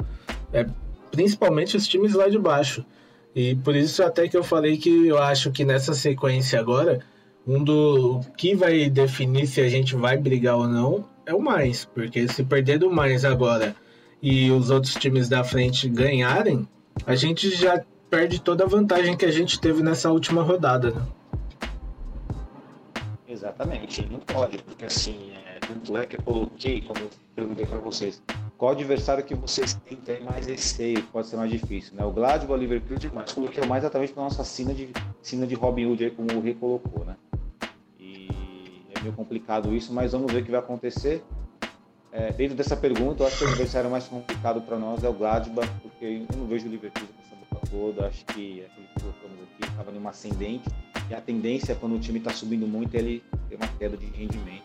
[0.52, 0.66] É
[1.12, 2.86] principalmente os times lá de baixo.
[3.34, 7.00] E por isso até que eu falei que eu acho que nessa sequência agora,
[7.48, 11.86] um do que vai definir se a gente vai brigar ou não é o mais,
[11.86, 13.76] porque se perder do mais agora
[14.22, 16.68] e os outros times da frente ganharem,
[17.06, 21.02] a gente já perde toda a vantagem que a gente teve nessa última rodada, né?
[23.46, 27.78] Exatamente, não pode, porque assim, é, tanto é que eu coloquei, como eu perguntei para
[27.78, 28.20] vocês,
[28.58, 32.04] qual adversário que vocês têm tem mais receio, pode ser mais difícil, né?
[32.04, 34.90] O Gladbach, o Liverpool, mas coloquei mais exatamente para nossa sina de,
[35.22, 37.16] sina de Robin Hood, aí, como o Rei colocou, né?
[38.00, 38.28] E
[38.96, 41.24] é meio complicado isso, mas vamos ver o que vai acontecer.
[42.12, 45.14] É, dentro dessa pergunta, eu acho que o adversário mais complicado para nós é o
[45.14, 47.08] Gladbach, porque eu não vejo o Liverpool
[47.70, 50.70] toda, acho que aquele que colocamos aqui estava numa ascendente,
[51.10, 54.06] e a tendência quando o time está subindo muito é ele ter uma queda de
[54.08, 54.64] rendimento.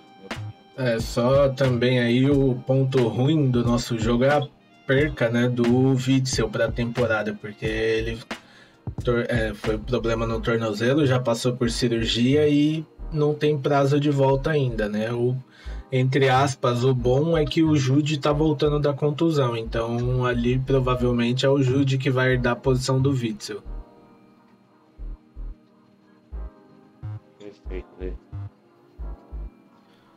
[0.77, 4.43] É, só também aí o ponto ruim do nosso jogo é a
[4.87, 8.19] perca, né, do Witzel para a temporada, porque ele
[9.29, 14.51] é, foi problema no tornozelo, já passou por cirurgia e não tem prazo de volta
[14.51, 15.13] ainda, né?
[15.13, 15.37] O,
[15.93, 21.45] entre aspas, o bom é que o Jude tá voltando da contusão, então ali provavelmente
[21.45, 23.63] é o Jude que vai herdar a posição do Witzel.
[27.39, 28.19] Perfeito.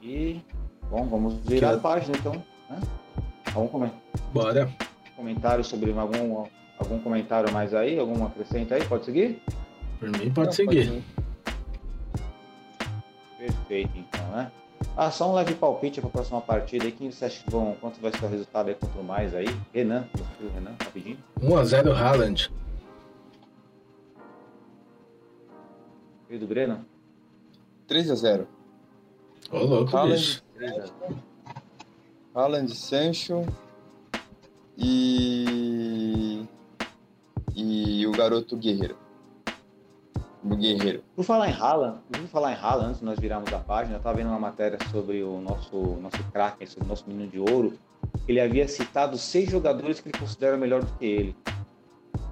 [0.01, 0.41] E,
[0.89, 2.33] bom, vamos virar Que- a página então.
[2.69, 2.79] Né?
[3.53, 3.91] Algum come-
[4.33, 4.69] Bora.
[5.15, 6.45] comentário sobre algum,
[6.77, 7.97] algum comentário mais aí?
[7.97, 8.83] Algum acrescento aí?
[8.85, 9.41] Pode seguir?
[9.99, 11.03] Por mim pode Não, seguir.
[13.37, 14.51] Perfeito, então, né?
[14.95, 16.91] Ah, só um leve palpite para a próxima partida aí.
[16.91, 17.75] Quem você acha que vão.
[17.81, 19.47] Quanto vai ser o resultado aí contra o mais aí?
[19.73, 21.17] Renan, você, Renan, rapidinho.
[21.41, 22.51] 1x0 Haaland.
[26.27, 26.85] Filho do Breno?
[27.87, 28.47] 3 a 0
[29.51, 30.15] Ô, louco, Haaland.
[30.15, 30.43] bicho.
[30.55, 30.93] 3 a 0.
[32.35, 33.45] Haaland, Sancho
[34.77, 36.45] e
[37.55, 38.97] e o garoto Guerreiro.
[40.43, 41.03] O Guerreiro.
[41.15, 43.97] Por falar em Haaland, por falar em Haaland, antes de nós virarmos a página, eu
[43.97, 47.73] estava vendo uma matéria sobre o nosso, nosso craque, sobre o nosso menino de ouro.
[48.27, 51.35] Ele havia citado seis jogadores que ele considera melhor do que ele.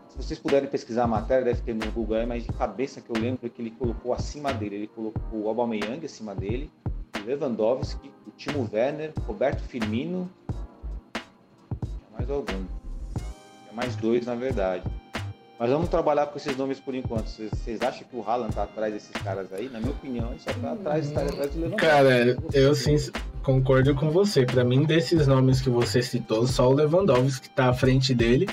[0.10, 3.16] Se vocês puderem pesquisar a matéria, deve ter no Google mas de cabeça que eu
[3.16, 4.76] lembro que ele colocou acima dele.
[4.76, 6.70] Ele colocou o Aubameyang acima dele,
[7.18, 10.30] o Lewandowski, o Timo Werner, Roberto Firmino,
[12.12, 12.46] mais algum.
[12.46, 14.84] Tinha mais dois, na verdade.
[15.62, 17.28] Mas vamos trabalhar com esses nomes por enquanto.
[17.28, 19.70] Vocês- acham que o Haaland tá atrás desses caras aí?
[19.70, 21.86] Na minha opinião, ele só tá atrás, está atrás do Lewandowski.
[21.86, 22.96] Cara, eu sim
[23.44, 24.44] concordo com você.
[24.44, 28.50] Pra mim, desses nomes que você citou, só o Lewandowski tá à frente dele.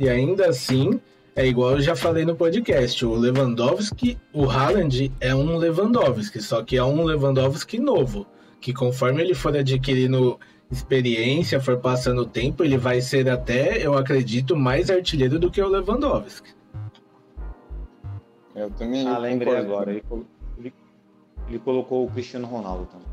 [0.00, 0.98] E ainda assim,
[1.36, 3.04] é igual eu já falei no podcast.
[3.04, 8.26] O Lewandowski, o Haaland é um Lewandowski, só que é um Lewandowski novo.
[8.58, 13.96] Que conforme ele for adquirindo experiência, for passando o tempo, ele vai ser até, eu
[13.96, 16.50] acredito, mais artilheiro do que o Lewandowski.
[18.54, 19.06] Eu também.
[19.08, 19.72] Ah, eu lembrei concordo.
[19.72, 19.90] agora.
[19.92, 20.02] Ele,
[20.58, 20.74] ele-
[21.48, 23.08] ele colocou o Cristiano Ronaldo também.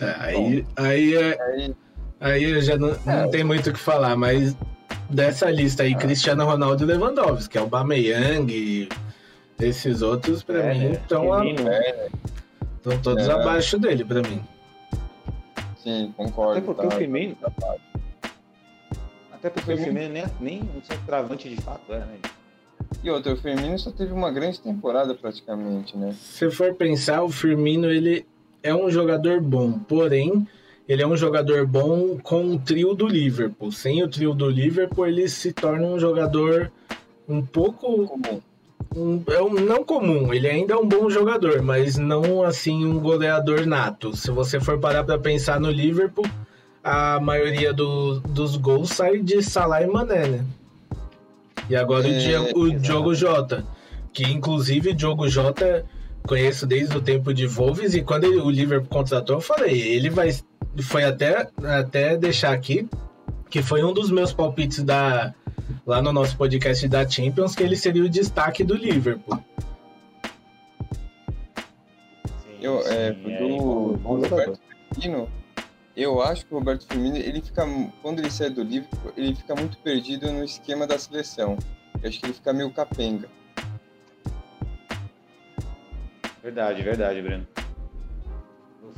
[0.00, 1.74] É, aí, aí, é- Aí,
[2.20, 4.56] aí já não, não tem muito o que falar, mas
[5.08, 8.88] dessa lista aí, Cristiano Ronaldo e Lewandowski, que é o Bameyang,
[9.60, 10.92] esses outros, pra É, mim, né?
[10.92, 11.64] estão Firmino,
[13.02, 13.32] todos É.
[13.32, 14.40] abaixo dele, pra mim.
[15.82, 16.52] Sim, concordo.
[16.58, 16.88] Até porque tá?
[16.88, 17.36] o Firmino.
[19.32, 22.18] Até porque o Firmino- Firmino nem, nem um centroavante de fato é, né?
[23.02, 26.14] E outro, o Firmino só teve uma grande temporada praticamente, né?
[26.18, 28.26] Se for pensar, o Firmino, ele
[28.62, 30.46] é um jogador bom, porém,
[30.88, 33.72] ele é um jogador bom com o trio do Liverpool.
[33.72, 36.70] Sem o trio do Liverpool, ele se torna um jogador
[37.28, 38.42] um pouco Comum.
[39.28, 40.32] É um não comum.
[40.32, 44.16] Ele ainda é um bom jogador, mas não assim um goleador nato.
[44.16, 46.26] Se você for parar para pensar no Liverpool,
[46.82, 50.44] a maioria do- dos gols sai de Salah e Mané, né?
[51.68, 52.70] E agora o, É, Diego, o.
[52.78, 53.64] Diogo Jota,
[54.12, 55.84] que inclusive o Diogo Jota
[56.26, 60.10] conheço desde o tempo de Wolves e quando ele- o Liverpool contratou, eu falei, ele
[60.10, 60.30] vai
[60.82, 62.88] foi até até deixar aqui
[63.48, 65.34] que foi um dos meus palpites da
[65.86, 69.42] lá no nosso podcast da Champions que ele seria o destaque do Liverpool.
[72.42, 74.28] Sim, Eu, é, do, bom- do.
[74.28, 74.60] Roberto
[74.94, 75.28] Firmino,
[75.96, 77.64] eu acho que o Roberto Firmino, ele fica,
[78.02, 81.56] quando ele sai do Liverpool, ele fica muito perdido no esquema da seleção.
[82.02, 83.28] Eu acho que ele fica meio capenga.
[86.42, 87.46] Verdade, verdade, Breno.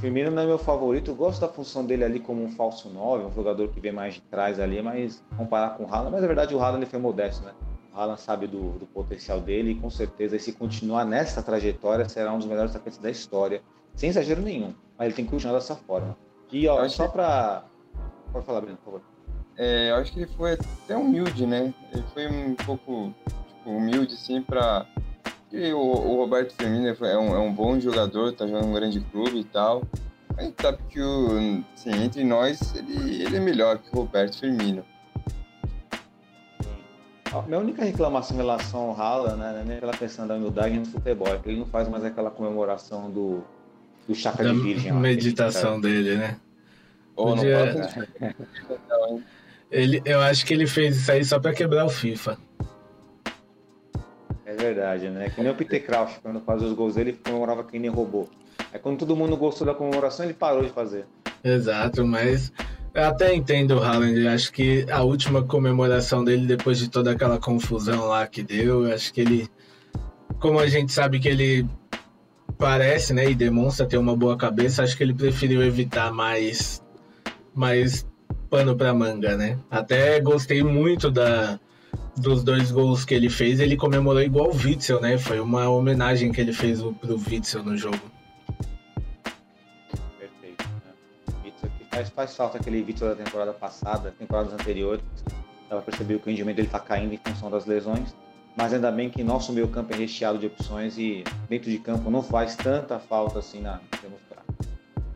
[0.02, 2.88] O Firmino não é meu favorito, eu gosto da função dele ali como um falso
[2.88, 6.22] 9, um jogador que vem mais de trás ali, mas comparar com o Haaland, mas
[6.22, 7.52] na verdade o Haaland ele foi modesto, né?
[7.94, 12.32] O Haaland sabe do, do potencial dele e com certeza se continuar nessa trajetória será
[12.32, 13.62] um dos melhores atacantes da história,
[13.94, 16.16] sem exagero nenhum, mas ele tem que continuar dessa forma.
[16.50, 17.62] E ó, só que- pra...
[18.32, 19.02] Pode falar, Breno, por favor.
[19.56, 21.72] É, eu acho que ele foi até humilde, né?
[21.92, 23.14] Ele foi um pouco
[23.46, 24.84] tipo, humilde, assim, pra.
[25.52, 28.72] E o, o Roberto Firmino é um, é um bom jogador, tá jogando em um
[28.74, 29.82] grande clube e tal.
[30.36, 34.38] A gente sabe que, o, assim, entre nós, ele, ele é melhor que o Roberto
[34.40, 34.82] Firmino.
[37.32, 40.34] A minha única reclamação em relação ao Haaland, né, não é nem pela questão da
[40.34, 43.42] humildade no futebol, é que ele não faz mais aquela comemoração do,
[44.06, 44.90] do chakra Da de virgem.
[44.90, 46.36] lá, que meditação dele, né?
[47.16, 47.74] Ou não Podia-
[48.88, 49.22] não?
[49.70, 52.36] Ele, eu acho que ele fez isso aí só pra quebrar o FIFA.
[54.52, 55.30] É verdade, né?
[55.30, 58.28] Que nem o Peter Crouch, quando fazia os gols ele comemorava que nem robô.
[58.72, 61.06] Aí quando todo mundo gostou da comemoração, ele parou de fazer.
[61.42, 62.52] Exato, mas
[62.94, 64.28] eu até entendo o Haaland.
[64.28, 68.94] Acho que a última comemoração dele, depois de toda aquela confusão lá que deu, eu
[68.94, 69.48] acho que ele.
[70.38, 71.66] Como a gente sabe que ele
[72.58, 76.84] parece, né, e demonstra ter uma boa cabeça, acho que ele preferiu evitar mais,
[77.54, 78.06] mais
[78.50, 79.58] pano pra manga, né?
[79.70, 81.58] Até gostei muito da,
[82.16, 83.60] dos dois gols que ele fez.
[83.60, 85.18] Ele comemorou igual o Witzel, né?
[85.18, 88.00] Foi uma homenagem que ele fez pro Witzel no jogo.
[90.18, 90.64] Perfeito.
[90.64, 90.92] Né?
[91.44, 95.04] Witzel faz, faz falta aquele Vitor da temporada passada, temporadas anteriores.
[95.68, 98.14] Dá pra perceber que o rendimento dele tá caindo em função das lesões.
[98.56, 102.10] Mas ainda bem que nosso meio campo é recheado de opções e dentro de campo
[102.10, 104.44] não faz tanta falta assim na demonstrar.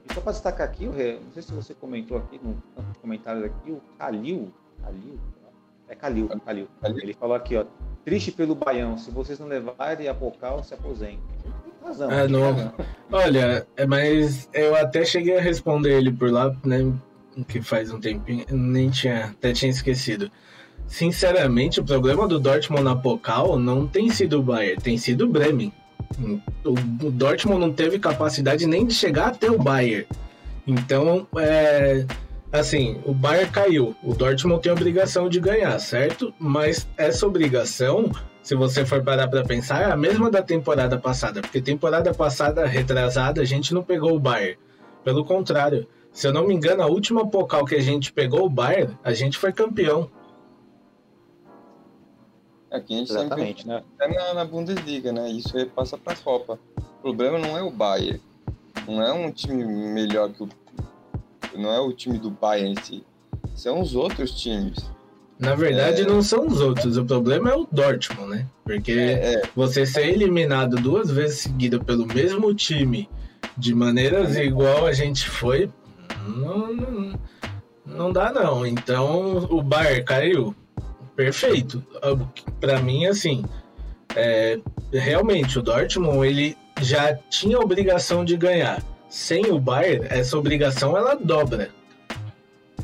[0.08, 2.62] E só para destacar aqui, não sei se você comentou aqui no
[3.02, 4.50] comentários aqui, o Calil,
[4.82, 5.20] Calil,
[5.88, 6.68] é Calil, Calil.
[6.80, 6.98] Calil.
[7.02, 7.64] Ele falou aqui, ó,
[8.04, 11.20] triste pelo Baião, se vocês não levarem a Pocal, se aposente.
[11.44, 12.10] Ele tem razão.
[12.10, 12.72] Ele não.
[13.12, 16.92] Olha, é, mas eu até cheguei a responder ele por lá, né?
[17.48, 20.30] Que faz um tempinho, nem tinha, até tinha esquecido.
[20.86, 25.28] Sinceramente, o problema do Dortmund na Pokal não tem sido o Bayern, tem sido o
[25.28, 25.72] Bremen.
[26.64, 30.06] O, o Dortmund não teve capacidade nem de chegar até o Bayern.
[30.66, 32.06] Então, é,
[32.60, 33.94] assim, o Bayern caiu.
[34.02, 36.32] O Dortmund tem a obrigação de ganhar, certo?
[36.38, 38.10] Mas essa obrigação,
[38.42, 41.40] se você for parar para pensar, é a mesma da temporada passada.
[41.40, 44.58] Porque temporada passada, retrasada, a gente não pegou o Bayern.
[45.04, 48.50] Pelo contrário, se eu não me engano, a última Pokal que a gente pegou o
[48.50, 50.10] Bayern, a gente foi campeão.
[52.70, 53.82] Aqui a gente sempre Exatamente, né?
[54.00, 55.30] é na, na Bundesliga, né?
[55.30, 56.58] Isso aí passa pra Copa.
[56.76, 58.20] O problema não é o Bayern.
[58.86, 60.48] Não é um time melhor que o.
[61.56, 63.04] Não é o time do Bayern em si.
[63.54, 64.78] São os outros times.
[65.38, 66.04] Na verdade, É.
[66.06, 66.96] não são os outros.
[66.96, 68.46] O problema é o Dortmund, né?
[68.64, 73.08] Porque É, você ser eliminado duas vezes seguida pelo mesmo time,
[73.56, 75.70] de maneiras igual a gente foi,
[76.26, 77.20] não, não,
[77.86, 78.66] não dá não.
[78.66, 80.54] Então, o Bayern caiu.
[81.14, 81.82] Perfeito.
[82.60, 83.44] Pra mim, assim,
[84.14, 84.58] é,
[84.92, 88.82] realmente, o Dortmund, ele já tinha obrigação de ganhar.
[89.08, 91.70] Sem o Bayern, essa obrigação, ela dobra.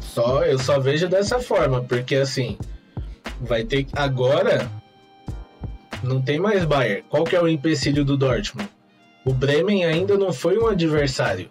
[0.01, 2.59] Só, eu só vejo dessa forma, porque assim,
[3.41, 4.71] vai ter agora
[6.03, 7.05] não tem mais Bayern.
[7.09, 8.69] Qual que é o empecilho do Dortmund?
[9.25, 11.49] O Bremen ainda não foi um adversário.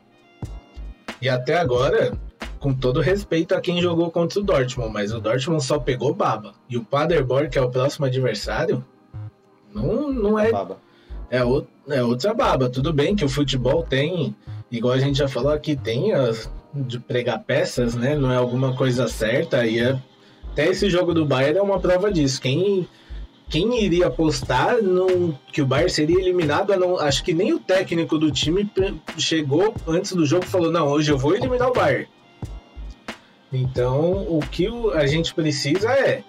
[1.21, 2.11] E até agora,
[2.59, 6.53] com todo respeito a quem jogou contra o Dortmund, mas o Dortmund só pegou baba.
[6.69, 8.83] E o Paderborn, que é o próximo adversário,
[9.73, 10.77] não, não é, Baba.
[11.29, 12.69] é, o- é outra baba.
[12.69, 14.35] Tudo bem que o futebol tem,
[14.71, 18.15] igual a gente já falou aqui, tem as, de pregar peças, né?
[18.15, 19.65] Não é alguma coisa certa.
[19.65, 19.99] E é-
[20.51, 22.41] até esse jogo do Bayern é uma prova disso.
[22.41, 22.87] Quem,
[23.49, 24.75] quem iria apostar
[25.51, 26.75] que o Bayern seria eliminado?
[26.77, 28.69] não- acho que nem o técnico do time
[29.17, 32.07] chegou antes do jogo e falou: Não, hoje eu vou eliminar o Bayern.
[33.53, 36.23] Então, o que a gente precisa é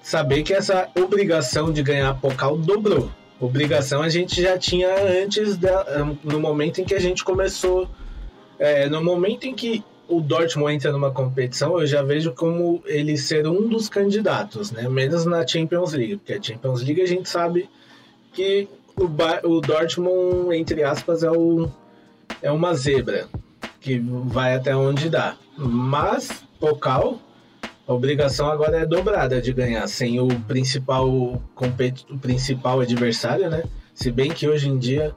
[0.00, 3.10] saber que essa obrigação de ganhar a Pokal dobrou.
[3.38, 4.88] Obrigação a gente já tinha
[5.22, 7.88] antes, da, no momento em que a gente começou.
[8.58, 13.16] é, no momento em que o Dortmund entra numa competição, eu já vejo como ele
[13.16, 14.88] ser um dos candidatos, né?
[14.88, 17.68] Menos na Champions League, porque a Champions League a gente sabe
[18.32, 19.04] que o,
[19.48, 21.68] o Dortmund, entre aspas, é, o,
[22.40, 23.28] é uma zebra
[23.80, 25.36] que vai até onde dá.
[25.56, 27.20] Mas, Pokal,
[27.86, 33.62] a obrigação agora é dobrada de ganhar, sem o principal, o principal adversário, né?
[33.94, 35.14] Se bem que hoje em dia,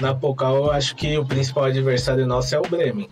[0.00, 3.08] na Pokal, eu acho que o principal adversário nosso é o Bremen.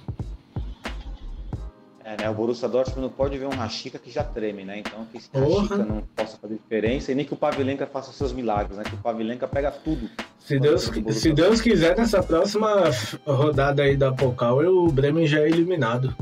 [2.05, 2.31] É, né?
[2.31, 4.79] O Borussia Dortmund não pode ver um Rashica que já treme, né?
[4.79, 5.31] Então que esse.
[5.33, 8.85] Rashica não possa fazer diferença e nem que o Pavilenka faça seus milagres, né?
[8.85, 10.09] Que o Pavilenka pega tudo.
[10.39, 12.85] Se Deus, se Deus quiser, nessa próxima
[13.27, 16.15] rodada aí da Pokal, o Bremen já é eliminado.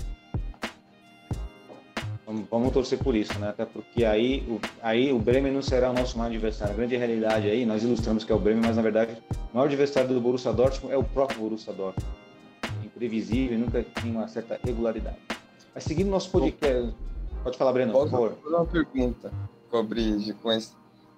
[2.51, 3.49] Vamos, torcer por isso, né?
[3.51, 6.75] Até porque aí o, aí o Bremen não será o nosso maior adversário.
[6.75, 9.17] A grande realidade aí, nós ilustramos que é o Bremen, mas na verdade
[9.53, 12.07] o maior adversário do Borussia Dortmund é o próprio Borussia Dortmund.
[12.85, 15.17] Imprevisível, nunca tem uma certa regularidade.
[15.75, 16.95] Mas seguindo nosso podcast,
[17.43, 18.37] pode falar, Breno, por Posso favor.
[18.43, 19.33] fazer uma pergunta,
[19.71, 20.73] Cobrige, com, esse-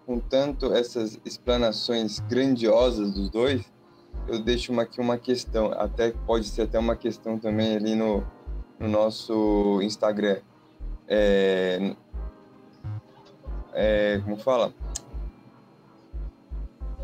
[0.07, 3.63] com tanto essas explanações grandiosas dos dois,
[4.27, 8.25] eu deixo uma, aqui uma questão, até pode ser até uma questão também ali no,
[8.81, 10.39] no nosso Instagram.
[11.09, 11.95] É,
[13.73, 14.73] é, como fala?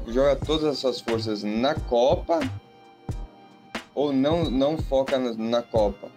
[0.07, 2.41] Joga todas as suas forças na Copa
[3.95, 6.09] ou não, não foca na, na Copa?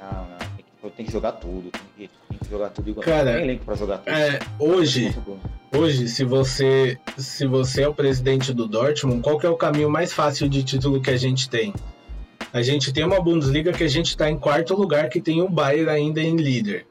[0.00, 3.04] Não, não, tem que, tem que jogar tudo, tem que, tem que jogar tudo igual.
[3.04, 4.14] Cara, tem elenco pra jogar tudo.
[4.14, 5.12] É, hoje,
[5.74, 9.90] hoje, se você, se você é o presidente do Dortmund, qual que é o caminho
[9.90, 11.74] mais fácil de título que a gente tem?
[12.52, 15.48] A gente tem uma Bundesliga que a gente está em quarto lugar, que tem o
[15.48, 16.86] Bayern ainda em líder.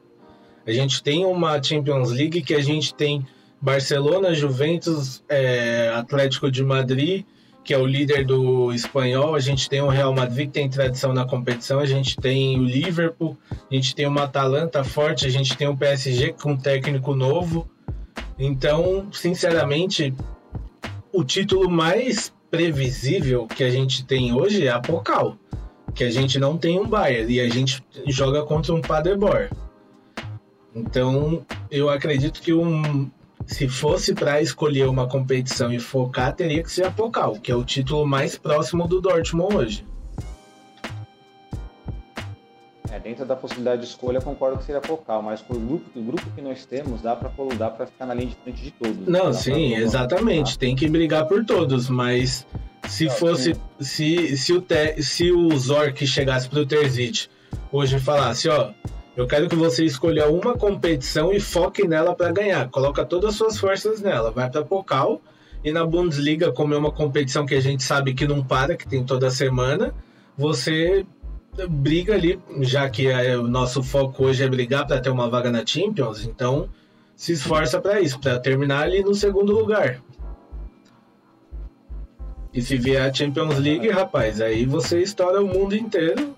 [0.66, 3.26] A gente tem uma Champions League que a gente tem
[3.60, 7.24] Barcelona, Juventus, é, Atlético de Madrid,
[7.62, 9.34] que é o líder do espanhol.
[9.34, 11.78] A gente tem o Real Madrid, que tem tradição na competição.
[11.78, 15.76] A gente tem o Liverpool, a gente tem uma Atalanta forte, a gente tem o
[15.76, 17.68] PSG com um técnico novo.
[18.38, 20.14] Então, sinceramente,
[21.12, 25.36] o título mais previsível que a gente tem hoje é a Pokal,
[25.94, 29.50] que a gente não tem um Bayern e a gente joga contra um Paderborn.
[30.74, 33.10] Então, eu acredito que um
[33.46, 37.56] se fosse para escolher uma competição e focar, teria que ser a Pokal, que é
[37.56, 39.89] o título mais próximo do Dortmund hoje.
[43.02, 46.24] Dentro da possibilidade de escolha, concordo que seria Pokal, mas com o grupo, o grupo
[46.34, 49.06] que nós temos, dá para dá para ficar na linha de frente de todos.
[49.06, 50.58] Não, Dá sim, exatamente.
[50.58, 52.46] Tem que brigar por todos, mas
[52.88, 53.54] se fosse.
[53.54, 53.60] sim.
[53.80, 57.28] Se, se, o te, se o Zork chegasse pro Terzic
[57.72, 58.70] hoje e falasse, ó,
[59.16, 62.68] eu quero que você escolha uma competição e foque nela para ganhar.
[62.70, 64.30] Coloca todas as suas forças nela.
[64.30, 65.20] Vai pra Pokal
[65.62, 68.88] e na Bundesliga, como é uma competição que a gente sabe que não para, que
[68.88, 69.94] tem toda semana,
[70.36, 71.04] você
[71.68, 75.50] briga ali, já que é- o nosso foco hoje é brigar para ter uma vaga
[75.50, 76.68] na Champions, então
[77.16, 80.00] se esforça para isso, para terminar ali no segundo lugar.
[82.52, 86.34] E se vier a Champions League, rapaz, aí você estoura o mundo inteiro.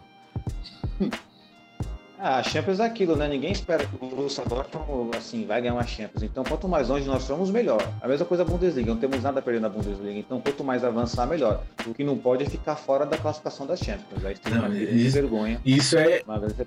[2.25, 3.27] Ah, a Champions é aquilo, né?
[3.27, 6.23] Ninguém espera que o Borussia Dortmund assim, vai ganhar uma Champions.
[6.23, 7.83] Então, quanto mais longe nós somos, melhor.
[8.01, 10.17] A mesma coisa a Bundesliga, não temos nada a perder na Bundesliga.
[10.21, 11.65] Então, quanto mais avançar, melhor.
[11.85, 14.25] O que não pode é ficar fora da classificação da Champions.
[14.25, 15.61] Aí tem Não, uma isso- vergonha.
[15.67, 16.23] Isso é,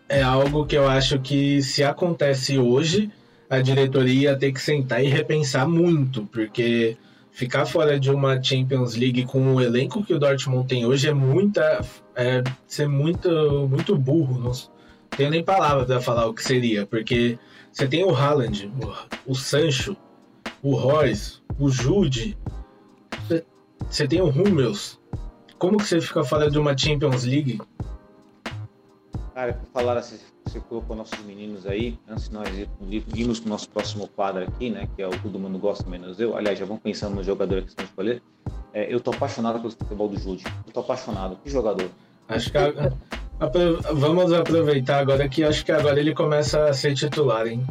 [0.10, 3.10] é algo que eu acho que se acontece hoje,
[3.50, 6.98] a diretoria ia ter que sentar e repensar muito, porque
[7.32, 11.14] ficar fora de uma Champions League com o elenco que o Dortmund tem hoje é
[11.14, 11.80] muita
[12.14, 13.30] é ser muito
[13.70, 14.52] muito burro, não
[15.18, 17.38] tenho nem palavra para falar o que seria, porque
[17.72, 18.72] você tem o Haaland,
[19.26, 19.96] o, o Sancho,
[20.62, 22.38] o Royce, o Jude,
[23.90, 25.00] você- tem o Hummels.
[25.58, 27.60] Como que você fica fora de uma Champions League?
[29.34, 32.48] Cara, falaram assim, você colocou nossos meninos aí, antes de nós
[33.14, 34.88] irmos para o nosso próximo quadro aqui, né?
[34.96, 36.38] Que é o Todo Mundo Gosta Menos Eu.
[36.38, 38.22] Aliás, já vão pensando no jogador que vão escolher.
[38.74, 40.44] É, eu tô apaixonado pelo futebol do Jude.
[40.66, 41.38] Eu tô apaixonado.
[41.44, 41.90] Que jogador.
[42.28, 42.94] Acho que a,
[43.40, 47.66] a, vamos aproveitar agora que acho que agora ele começa a ser titular, hein?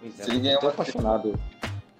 [0.00, 1.38] Pois é, tô apaixonado.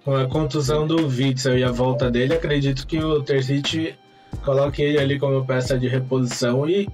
[0.03, 3.95] Com a contusão do Witzel e a volta dele, acredito que o Terzic
[4.43, 6.87] coloque ele ali como peça de reposição e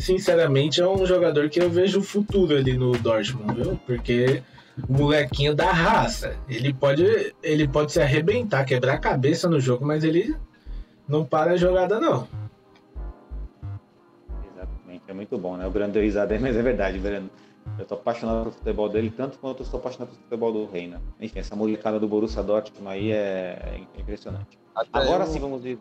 [0.00, 3.80] sinceramente, é um jogador que eu vejo o futuro ali no Dortmund, viu?
[3.86, 4.42] Porque
[4.88, 9.86] o molequinho da raça, ele pode, ele pode se arrebentar, quebrar a cabeça no jogo,
[9.86, 10.34] mas ele
[11.06, 12.26] não para a jogada, não.
[15.10, 15.66] É muito bom, né?
[15.66, 17.28] O Brando deu risada aí, mas é verdade, Brando.
[17.76, 21.02] Eu tô apaixonado pelo futebol dele, tanto quanto eu estou apaixonado pelo futebol do Reina.
[21.20, 24.56] Enfim, essa molecada do Borussia Dortmund aí é, impressionante.
[24.72, 25.26] Até Agora eu...
[25.26, 25.80] sim vamos ver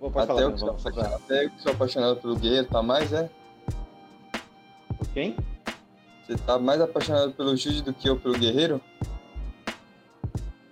[0.00, 3.12] Vou até, falar, eu sou apaixonado, até eu que sou apaixonado pelo Guerreiro, tá mais,
[3.12, 3.30] é?
[4.98, 5.36] Por quem?
[6.26, 8.80] Você tá mais apaixonado pelo Jude do que eu pelo Guerreiro?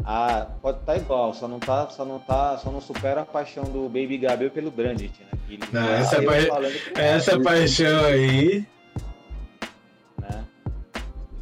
[0.03, 3.27] Ah, pode estar tá igual, só não tá, só não tá, só não supera a
[3.27, 5.38] paixão do Baby Gabriel pelo Brandit, né?
[5.73, 7.01] Não, essa, pa...
[7.01, 8.67] essa paixão aí.
[10.21, 10.45] Né?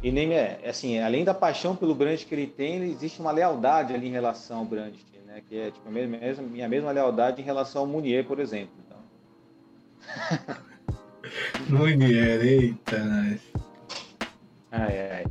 [0.01, 3.93] E nem é, assim, além da paixão pelo Brandit que ele tem, existe uma lealdade
[3.93, 5.43] ali em relação ao Brandit né?
[5.47, 8.73] Que é tipo a mesma, minha mesma lealdade em relação ao Munier, por exemplo.
[8.85, 8.97] Então...
[11.69, 13.41] Munier, eita, nós.
[14.71, 15.25] Ai, ai.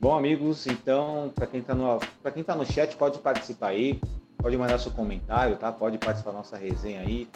[0.00, 1.98] Bom, amigos, então, para quem está no,
[2.32, 4.00] quem tá no chat, pode participar aí,
[4.36, 5.72] pode mandar seu comentário, tá?
[5.72, 7.28] Pode participar da nossa resenha aí.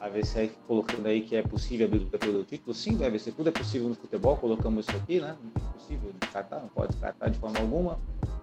[0.00, 2.74] A VC colocando aí que é possível abrir pelo título.
[2.74, 4.36] Sim, vai ver se tudo é possível no futebol.
[4.36, 5.36] Colocamos isso aqui, né?
[5.42, 7.98] Não é possível descartar, não pode descartar de forma alguma.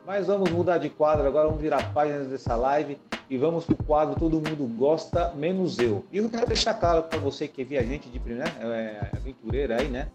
[0.06, 2.98] Mas vamos mudar de quadro agora, vamos virar páginas dessa live
[3.30, 6.06] e vamos para o quadro Todo Mundo Gosta, Menos Eu.
[6.12, 9.88] E eu quero deixar claro para você que é viajante de primeira, é, aventureira aí,
[9.88, 10.10] né?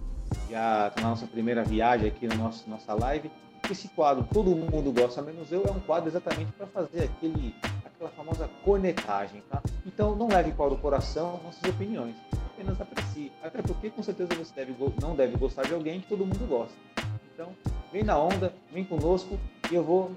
[0.48, 3.30] Já tá na nossa primeira viagem aqui na nossa, nossa live.
[3.68, 7.54] Esse quadro Todo Mundo Gosta, Menos Eu é um quadro exatamente para fazer aquele
[8.00, 9.62] aquela famosa cornetagem, tá?
[9.84, 12.16] Então não leve para o coração nossas opiniões,
[12.54, 13.30] apenas aprecie.
[13.42, 16.74] Até porque com certeza você deve, não deve gostar de alguém que todo mundo gosta.
[17.34, 17.48] Então
[17.92, 19.38] vem na onda, vem conosco
[19.70, 20.12] e eu vou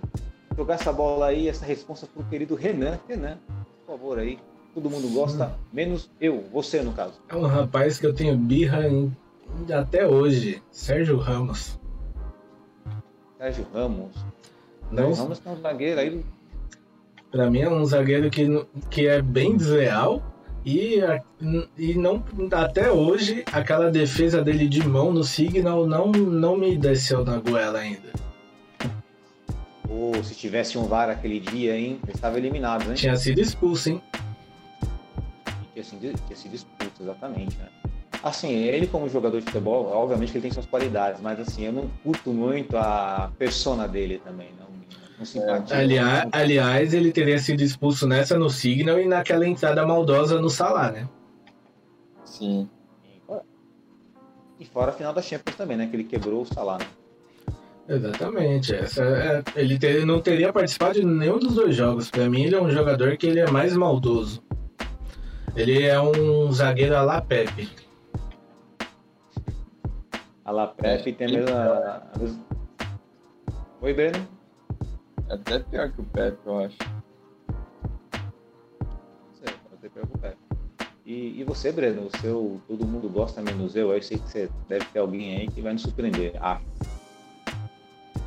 [0.56, 2.98] jogar essa bola aí, essa resposta pro querido Renan.
[3.08, 3.38] Renan,
[3.86, 4.40] por favor aí.
[4.74, 7.22] Todo mundo gosta, menos eu, você no caso.
[7.30, 9.16] É um rapaz que eu tenho birra em,
[9.72, 11.80] até hoje, Sérgio Ramos.
[13.38, 14.16] Sérgio Ramos.
[14.90, 16.26] Não, Sérgio Ramos é um zagueiro aí
[17.34, 18.48] Pra mim é um zagueiro que,
[18.92, 20.22] que é bem desleal
[20.64, 21.00] e,
[21.76, 27.26] e não, até hoje aquela defesa dele de mão no Signal não, não me desceu
[27.26, 28.14] na goela ainda.
[29.90, 32.00] Ou se tivesse um VAR aquele dia, hein?
[32.04, 32.94] Ele estava eliminado, hein?
[32.94, 34.02] Tinha sido expulso, hein?
[35.74, 37.68] Tinha sido, tinha sido expulso, exatamente, né?
[38.22, 41.74] Assim, ele como jogador de futebol, obviamente que ele tem suas qualidades, mas assim, eu
[41.74, 44.83] não curto muito a persona dele também, não
[45.24, 45.78] simpatia.
[45.78, 50.92] Aliás, aliás, ele teria sido expulso nessa no Signal e naquela entrada maldosa no Salah,
[50.92, 51.08] né?
[52.26, 52.70] Sim.
[54.60, 55.88] E fora a final da Champions também, né?
[55.88, 56.78] Que ele quebrou o Salah.
[56.78, 56.86] Né?
[57.90, 58.74] Exatamente.
[58.74, 62.10] Essa é, ele ter, não teria participado de nenhum dos dois jogos.
[62.10, 64.42] Para mim, ele é um jogador que ele é mais maldoso.
[65.56, 67.70] Ele é um zagueiro a la Pepe.
[70.46, 72.04] A la Pepe tem a mesma...
[73.82, 74.28] Oi, Breno?
[75.34, 76.78] Até pior que o Pepe, eu acho.
[78.14, 80.38] Não sei, até pior que o Pepe.
[81.04, 84.50] E, e você, Breno, o seu Todo Mundo Gosta Menos Eu, eu sei que você
[84.70, 86.64] deve ter alguém aí que vai nos surpreender, acho.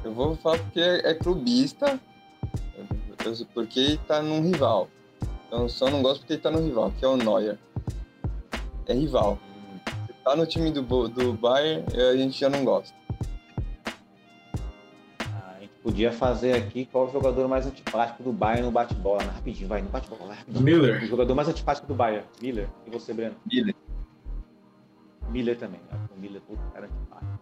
[0.03, 2.01] Eu vou falar porque é, é clubista,
[3.55, 4.89] porque tá num rival.
[5.47, 7.57] Então só não gosto porque ele tá no rival, que é o Neuer.
[8.87, 9.39] É rival.
[10.09, 13.06] Se tá no time do, do Bayern, a gente já não gosta
[15.97, 19.25] podia fazer aqui qual o jogador mais antipático do Bayern no bate-bola.
[19.25, 19.31] Né?
[19.35, 20.37] Rapidinho, vai, no bate-bola.
[20.47, 21.03] Miller.
[21.03, 22.27] O jogador mais antipático do Bayern.
[22.43, 22.69] Miller.
[22.87, 23.35] E você, Breno?
[23.51, 23.75] Miller.
[25.31, 25.81] Miller também.
[26.15, 27.39] O Miller, puta, cara antipático.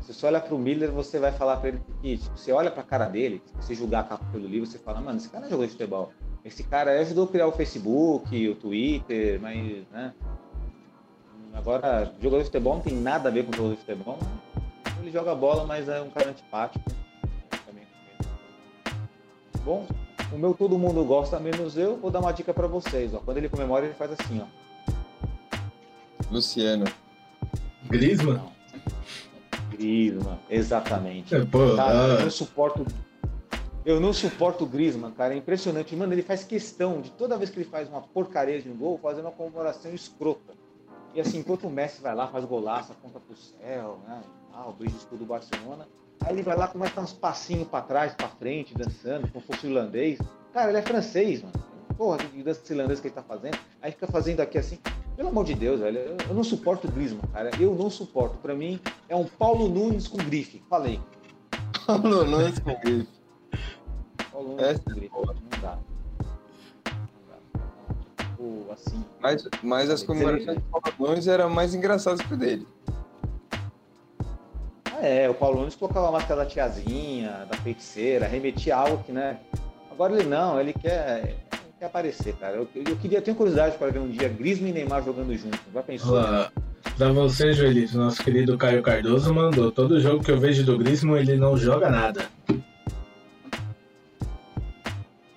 [0.00, 2.82] Se você olha pro Miller, você vai falar para ele que tipo, você olha pra
[2.82, 6.12] cara dele, se julgar pelo livro, você fala, mano, esse cara jogou de futebol.
[6.44, 10.12] Esse cara ajudou a criar o Facebook, o Twitter, mas, né?
[11.54, 14.18] Agora, jogador de futebol não tem nada a ver com jogador de futebol.
[15.00, 16.82] Ele joga bola, mas é um cara antipático.
[19.64, 19.86] Bom,
[20.32, 21.96] o meu todo mundo gosta, menos eu.
[21.96, 23.14] Vou dar uma dica para vocês.
[23.14, 23.18] Ó.
[23.18, 24.62] Quando ele comemora, ele faz assim, ó.
[26.30, 26.84] Luciano.
[27.88, 28.44] Grisma?
[29.70, 31.34] Grisma, exatamente.
[31.34, 32.18] É, pô, cara, ah.
[32.18, 32.86] Eu não suporto.
[33.84, 35.34] Eu não suporto o Grisman, cara.
[35.34, 35.94] É impressionante.
[35.94, 38.98] Mano, ele faz questão de toda vez que ele faz uma porcaria de um gol,
[38.98, 40.54] fazer uma comemoração escrota.
[41.14, 44.22] E assim, enquanto o Messi vai lá, faz golaço, aponta pro céu, né?
[44.52, 45.86] Ah, o escudo do Barcelona.
[46.24, 49.44] Aí ele vai lá, começa a dar uns passinhos pra trás, pra frente, dançando, como
[49.44, 50.18] fosse irlandês.
[50.52, 51.54] Cara, ele é francês, mano.
[51.96, 53.58] Porra, que dança irlandês que ele tá fazendo.
[53.80, 54.78] Aí fica fazendo aqui assim.
[55.16, 55.98] Pelo amor de Deus, velho.
[56.28, 57.50] Eu, não suporto o Griezmann, cara.
[57.60, 58.38] Eu não suporto.
[58.38, 60.62] Pra mim, é um Paulo Nunes com grife.
[60.68, 61.00] Falei.
[61.86, 63.08] Paulo Nunes com grife.
[64.30, 65.14] Paulo Nunes Essa com é grife.
[65.14, 65.78] Não dá.
[68.38, 68.72] Não dá.
[68.72, 69.04] Assim.
[69.20, 72.66] Mas, mas as comemorações do Paulo Nunes eram mais engraçadas que o dele.
[75.02, 79.36] É, o Paulo Nunes colocava a máscara da tiazinha, da feiticeira, remetia algo que, né?
[79.90, 81.36] Agora ele não, ele quer, ele
[81.76, 82.56] quer aparecer, cara.
[82.56, 85.58] Eu, eu queria, tenho curiosidade para ver um dia Griezmann e Neymar jogando junto.
[85.74, 86.18] Já pensou?
[86.18, 86.48] Ó,
[86.96, 89.72] Pra você, Joelito, nosso querido Caio Cardoso mandou.
[89.72, 92.26] Todo jogo que eu vejo do Griezmann, ele não joga nada.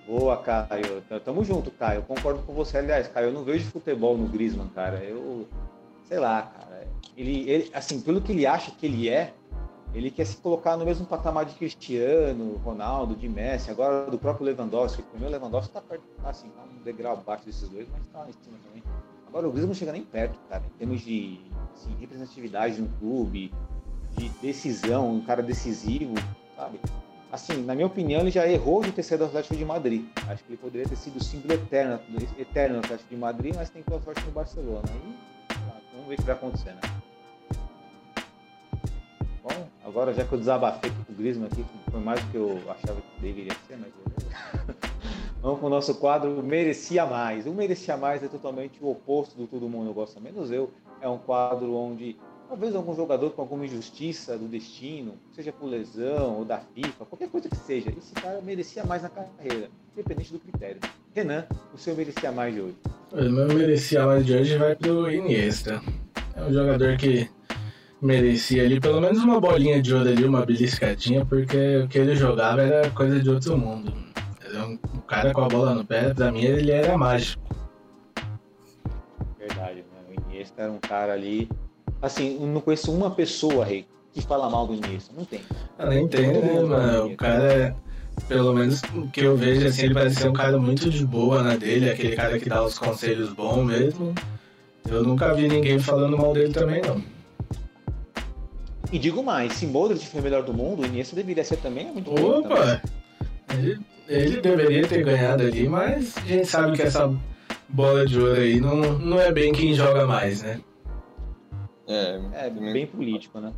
[0.06, 1.02] Boa, Caio.
[1.24, 1.98] Tamo junto, Caio.
[1.98, 2.78] Eu concordo com você.
[2.78, 5.02] Aliás, Caio, eu não vejo futebol no Griezmann, cara.
[5.02, 5.48] Eu,
[6.04, 6.86] sei lá, cara.
[7.16, 9.32] Ele, ele, assim, pelo que ele acha que ele é,
[9.94, 14.46] ele quer se colocar no mesmo patamar de Cristiano, Ronaldo, de Messi, agora do próprio
[14.46, 15.02] Lewandowski.
[15.14, 18.20] O meu Lewandowski tá perto, tá, assim, tá um degrau abaixo desses dois, mas tá
[18.20, 18.82] lá em cima também.
[19.28, 21.40] Agora o Griezmann não chega nem perto, cara, em termos de
[21.74, 23.52] assim, representatividade no clube,
[24.16, 26.14] de decisão, um cara decisivo,
[26.56, 26.80] sabe?
[27.30, 30.06] Assim, na minha opinião, ele já errou de ter saído do Atlético de Madrid.
[30.28, 32.00] Acho que ele poderia ter sido o símbolo eterno,
[32.38, 34.86] eterno no Atlético de Madrid, mas tem que ter sorte no Barcelona.
[34.86, 36.80] Sei lá, vamos ver o que vai acontecer, né?
[39.42, 42.60] Bom, agora já que eu desabafei com o Griezmann aqui, foi mais do que eu
[42.68, 43.90] achava que deveria ser, mas.
[45.40, 47.46] Vamos para o nosso quadro Merecia Mais.
[47.46, 50.70] O Merecia Mais é totalmente o oposto do Todo Mundo Gosta Menos Eu.
[51.00, 52.16] É um quadro onde
[52.48, 57.28] talvez algum jogador com alguma injustiça do destino, seja por lesão ou da FIFA, qualquer
[57.28, 60.80] coisa que seja, esse cara merecia mais na carreira, independente do critério.
[61.14, 62.76] Renan, o seu merecia mais de hoje.
[63.12, 65.80] O meu merecia mais de hoje vai pro Iniesta.
[66.34, 67.28] É um jogador que
[68.00, 72.14] merecia ali pelo menos uma bolinha de ouro ali, uma beliscadinha, porque o que ele
[72.14, 73.92] jogava era coisa de outro mundo.
[74.54, 77.42] É um cara com a bola no pé, pra mim ele era mágico.
[79.38, 79.84] Verdade, né?
[80.08, 81.48] O Iniesta era um cara ali.
[82.00, 85.12] Assim, eu não conheço uma pessoa, Rei, que fala mal do Iniesta.
[85.16, 85.40] Não tem.
[85.78, 87.06] Eu nem entendo, né, mano?
[87.06, 87.76] O cara,
[88.28, 91.42] pelo menos o que eu vejo, assim, ele parece ser um cara muito de boa
[91.42, 94.14] na dele, aquele cara que dá os conselhos bons mesmo.
[94.88, 97.15] Eu nunca vi ninguém falando mal dele também, não.
[98.92, 101.88] E digo mais, se Modric foi o melhor do mundo, o Iniesta deveria ser também
[101.88, 102.40] é muito bom.
[102.40, 102.80] Opa!
[103.52, 103.78] Ele,
[104.08, 107.12] ele deveria ter ganhado ali, mas a gente sabe que essa
[107.68, 110.60] bola de ouro aí não, não é bem quem joga mais, né?
[111.88, 113.52] É, É, também- bem político, né?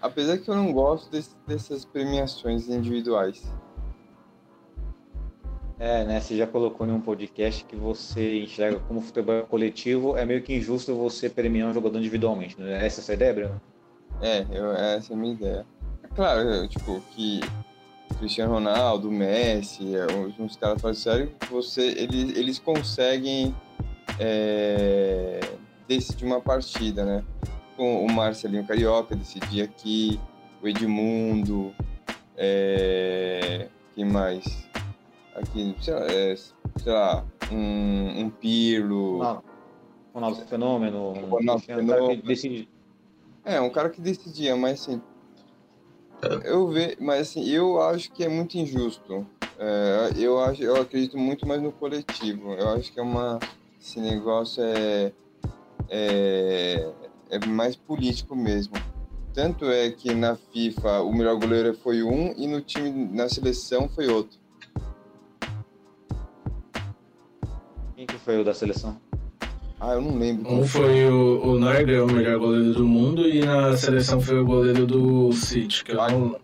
[0.00, 3.42] Apesar que eu não gosto desse- dessas premiações individuais.
[5.80, 6.20] É, né?
[6.20, 10.54] Você já colocou em um podcast que você enxerga como futebol coletivo, é meio que
[10.54, 12.84] injusto você premiar um jogador individualmente, né?
[12.84, 13.60] Essa é a sua ideia, Bruno?
[14.20, 15.66] É, eu- essa é a minha ideia.
[16.02, 17.40] É claro, eu, tipo, que
[18.18, 23.54] Cristiano Ronaldo, Messi, é, uns, uns caras fazem sério, você, eles, eles conseguem
[24.18, 25.40] é,
[25.86, 27.24] decidir uma partida, né?
[27.76, 30.18] Com o Marcelinho Carioca decidir aqui,
[30.60, 31.72] o Edmundo,
[32.36, 34.68] é, quem mais?
[35.36, 39.18] Aqui, sei lá, é, sei lá, um, um Pirlo.
[39.18, 39.44] Ronaldo,
[40.12, 42.22] Ronaldo Fenômeno, um Ronaldo Fenômeno.
[42.22, 42.68] decide.
[43.48, 45.00] É, um cara que decidia, mas assim.
[46.44, 49.26] Eu vejo, mas assim, eu acho que é muito injusto.
[49.58, 52.52] É, eu acho, eu acredito muito mais no coletivo.
[52.52, 53.38] Eu acho que é uma,
[53.80, 55.12] esse negócio é,
[55.88, 56.92] é,
[57.30, 58.74] é mais político mesmo.
[59.32, 63.88] Tanto é que na FIFA o melhor goleiro foi um e no time, na seleção
[63.88, 64.38] foi outro.
[67.96, 69.07] Quem que foi o da seleção?
[69.80, 70.52] Ah, eu não lembro.
[70.52, 74.44] Um foi o, o Neuer, o melhor goleiro do mundo, e na seleção foi o
[74.44, 76.38] goleiro do City, que eu não...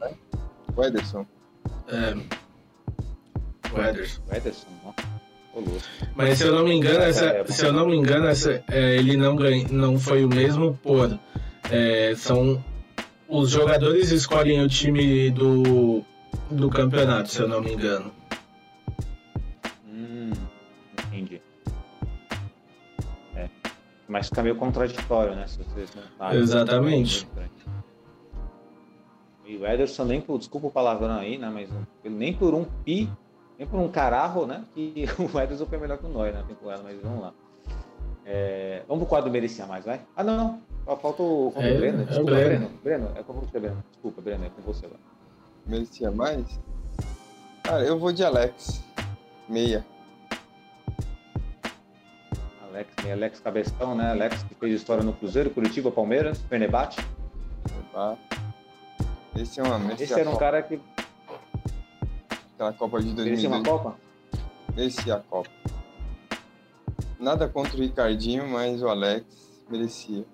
[0.77, 1.27] O Ederson.
[1.89, 2.15] É,
[3.73, 4.23] o Ederson.
[4.31, 4.93] O Ederson, ó.
[5.55, 5.73] Louco.
[6.17, 9.17] Mas se eu não me engano, essa, se eu não me engano, essa, é, ele
[9.17, 11.17] não ganha, não foi o mesmo por
[11.71, 12.63] é, são
[13.29, 16.03] os jogadores escolhem o time do,
[16.51, 18.13] do campeonato, se eu não me engano.
[24.15, 25.45] Mas fica meio contraditório, né?
[25.49, 25.91] Se vocês
[26.21, 27.27] não Exatamente.
[29.45, 31.51] E o Ederson nem por, desculpa o palavrão aí, né?
[31.53, 31.69] Mas
[32.05, 33.11] nem por um pi,
[33.59, 34.65] nem por um cararro, né?
[34.73, 36.45] Que o Ederson foi melhor que o Neuer, né?
[36.47, 37.33] Tem com ela, mas vamos lá.
[38.25, 40.01] É, vamos pro quadro merecia mais, vai?
[40.15, 40.63] Ah, não, não.
[40.85, 41.99] Só Falta o, falta É, o Breno.
[41.99, 42.49] é o Desculpa, Breno.
[42.49, 42.71] Breno.
[42.85, 43.85] Breno, é com você, Breno.
[43.91, 45.01] Desculpa, Breno, é com você agora.
[45.67, 46.61] Merecia mais?
[47.65, 48.81] Cara, eu vou de Alex.
[49.49, 49.85] Meia.
[52.75, 54.11] Alex tem Alex Cabeção, né?
[54.11, 57.01] Alex que fez história no Cruzeiro, Curitiba, Palmeiras, Fenerbahçe.
[57.93, 58.19] Tá?
[59.37, 60.81] Esse é uma Esse era um cara que
[62.55, 63.69] aquela Copa de merecia uma 2002.
[63.69, 63.97] Copa.
[64.77, 65.51] Esse é a Copa.
[67.21, 69.25] Nada contra o Ricardinho, mas o Alex
[69.71, 70.25] merecia.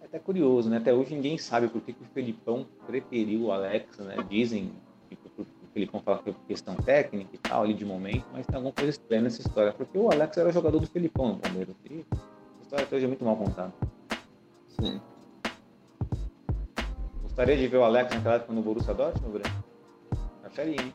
[0.00, 0.76] É até curioso, né?
[0.76, 4.16] Até hoje ninguém sabe por que, que o Felipão preferiu o Alex, né?
[4.30, 4.72] Dizem
[5.74, 8.90] Felipão fala que é questão técnica e tal, ali de momento, mas tem alguma coisa
[8.90, 11.74] estranha nessa história, porque o Alex era jogador do Felipão no Palmeiras.
[11.90, 13.72] E a história até hoje é muito mal contada.
[14.80, 15.00] Sim.
[17.22, 19.64] Gostaria de ver o Alex naquela época no Borussia Dortmund, Breno?
[20.44, 20.94] Acharia, hein?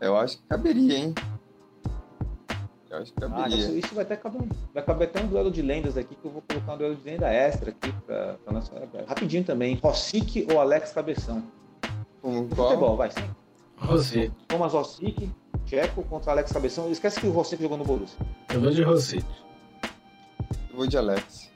[0.00, 1.14] Eu acho que caberia, hein?
[2.90, 3.56] Eu acho que Ah, caberia.
[3.56, 6.24] isso, isso vai até caber, um- vai caber até um duelo de lendas aqui, que
[6.24, 8.72] eu vou colocar um duelo de lenda extra aqui pra, pra nossa.
[9.06, 9.76] Rapidinho também.
[9.76, 11.42] Rossic ou Alex Cabeção?
[12.26, 12.70] Como qual?
[12.70, 13.30] Futebol, vai, sim.
[13.76, 14.32] Rossi.
[14.48, 15.30] Thomas Rossic,
[15.64, 16.90] Tcheco contra Alex Cabeção.
[16.90, 18.18] Esquece que o Rossic jogou no Borussia.
[18.52, 19.24] Eu vou de Rossi.
[20.70, 21.52] Eu vou de Alex.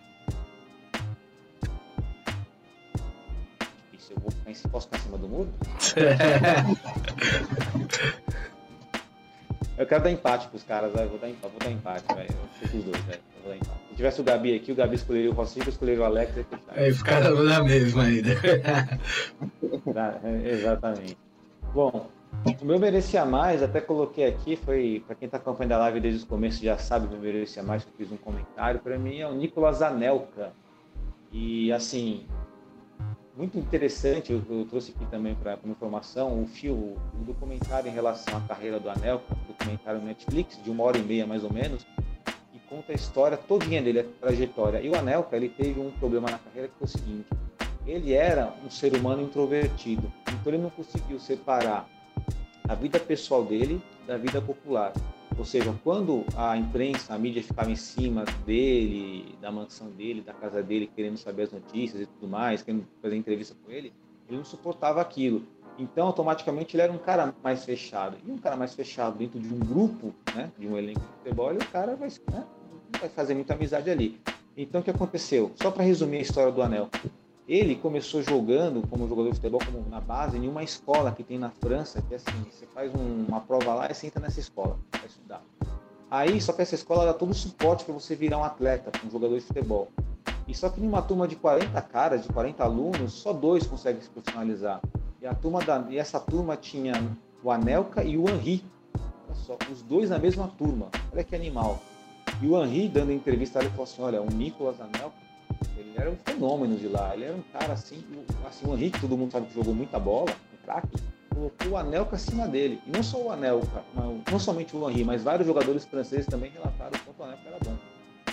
[3.92, 5.48] Isso, eu vou ficar em, posso ficar em cima do muro?
[9.80, 12.04] Eu quero dar empate pros caras, vou dar empate, vou dar empate,
[12.58, 12.98] fico com os dois.
[12.98, 13.80] Eu vou dar empate.
[13.88, 16.44] Se tivesse o Gabi aqui, o Gabi escolheria o Rossic, eu escolheria o Alex e
[16.44, 16.78] fechar.
[16.78, 18.28] Aí ficaram na mesma ainda.
[19.94, 21.16] Tá, é, exatamente.
[21.72, 22.10] Bom,
[22.60, 26.24] o meu merecia mais, até coloquei aqui, foi para quem está acompanhando a live desde
[26.24, 29.20] o começo já sabe o meu merecia mais, que eu fiz um comentário, para mim
[29.20, 30.52] é o Nicolas Anelka.
[31.32, 32.26] E assim,
[33.40, 38.36] muito interessante, eu, eu trouxe aqui também para informação, o fio, o documentário em relação
[38.36, 41.86] à carreira do Anelka, um documentário Netflix, de uma hora e meia mais ou menos,
[42.52, 44.82] que conta a história todinha dele, a trajetória.
[44.82, 47.26] E o Anelka, ele teve um problema na carreira que foi o seguinte,
[47.86, 51.88] ele era um ser humano introvertido, então ele não conseguiu separar
[52.68, 54.92] a vida pessoal dele da vida popular.
[55.38, 60.34] Ou seja, quando a imprensa, a mídia ficava em cima dele, da mansão dele, da
[60.34, 63.92] casa dele, querendo saber as notícias e tudo mais, querendo fazer entrevista com ele,
[64.28, 65.42] ele não suportava aquilo.
[65.78, 68.18] Então, automaticamente, ele era um cara mais fechado.
[68.26, 71.52] E um cara mais fechado dentro de um grupo, né, de um elenco de futebol,
[71.54, 72.44] o cara vai, né,
[73.00, 74.20] vai fazer muita amizade ali.
[74.56, 75.52] Então, o que aconteceu?
[75.56, 76.90] Só para resumir a história do Anel.
[77.50, 81.36] Ele começou jogando como jogador de futebol como na base em uma escola que tem
[81.36, 84.38] na França, que é assim, você faz um- uma prova lá e você entra nessa
[84.38, 85.42] escola para estudar.
[86.08, 89.10] Aí, só que essa escola dá todo o suporte para você virar um atleta, um
[89.10, 89.88] jogador de futebol.
[90.46, 94.08] E só que numa turma de 40 caras, de 40 alunos, só dois conseguem se
[94.10, 94.80] profissionalizar.
[95.20, 96.92] E, a turma da, e essa turma tinha
[97.42, 98.64] o Anelka e o Henri.
[99.26, 100.86] Olha só, os dois na mesma turma.
[101.12, 101.80] Olha que animal.
[102.40, 105.29] E o Henri, dando entrevista, ele falou assim, olha, o Nicolas Anelka,
[105.90, 107.14] ele era um fenômeno de lá.
[107.14, 109.74] Ele era um cara assim, o- assim o Henri, que todo mundo sabe que jogou
[109.74, 110.88] muita bola, um craque,
[111.34, 112.80] colocou o Anelka acima dele.
[112.86, 116.50] E não só o Anelka, mas- não somente o Henri, mas vários jogadores franceses também
[116.50, 117.76] relataram o quanto o Anelka era bom.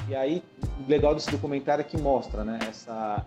[0.09, 0.41] E aí,
[0.85, 3.25] o legal desse documentário é que mostra, né, essa,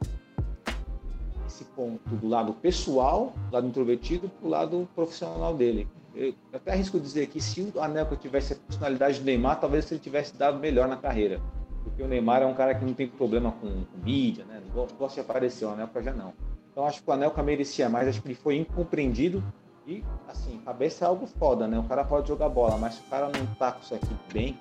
[1.47, 5.87] esse ponto do lado pessoal, do lado introvertido, pro lado profissional dele.
[6.15, 10.01] Eu até arrisco dizer que se o Anelka tivesse a personalidade do Neymar, talvez ele
[10.01, 11.41] tivesse dado melhor na carreira.
[11.83, 14.61] Porque o Neymar é um cara que não tem problema com, com mídia, né?
[14.67, 16.33] Não gosta- de aparecer, o Anelka já não.
[16.71, 19.43] Então acho que o Anelka merecia mais, acho que ele foi incompreendido
[19.87, 21.79] e, assim, cabeça é algo foda, né?
[21.79, 24.59] O cara pode jogar bola, mas se o cara não tá com isso aqui bem.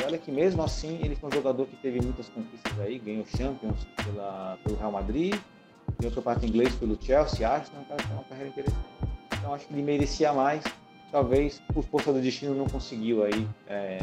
[0.00, 3.24] E olha que mesmo assim ele foi um jogador que teve muitas conquistas aí, ganhou
[3.26, 5.34] Champions pela, pelo Real Madrid,
[5.98, 8.86] ganhou o campeonato inglês pelo Chelsea, Arsenal, um cara que tem uma carreira interessante.
[9.38, 10.62] Então acho que ele merecia mais,
[11.10, 13.98] talvez por força do destino não conseguiu aí é,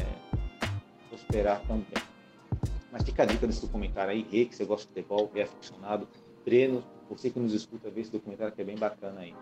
[1.26, 2.04] prosperar tão bem.
[2.92, 6.08] Mas fica a dica desse documentário aí, Rê, que você gosta de futebol, é aficionado,
[6.46, 9.34] Breno, você que nos escuta, vê esse documentário que é bem bacana aí.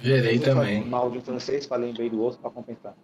[0.00, 0.84] Verei Eu falei também.
[0.84, 2.94] mal de um francês, falei bem do outro para compensar.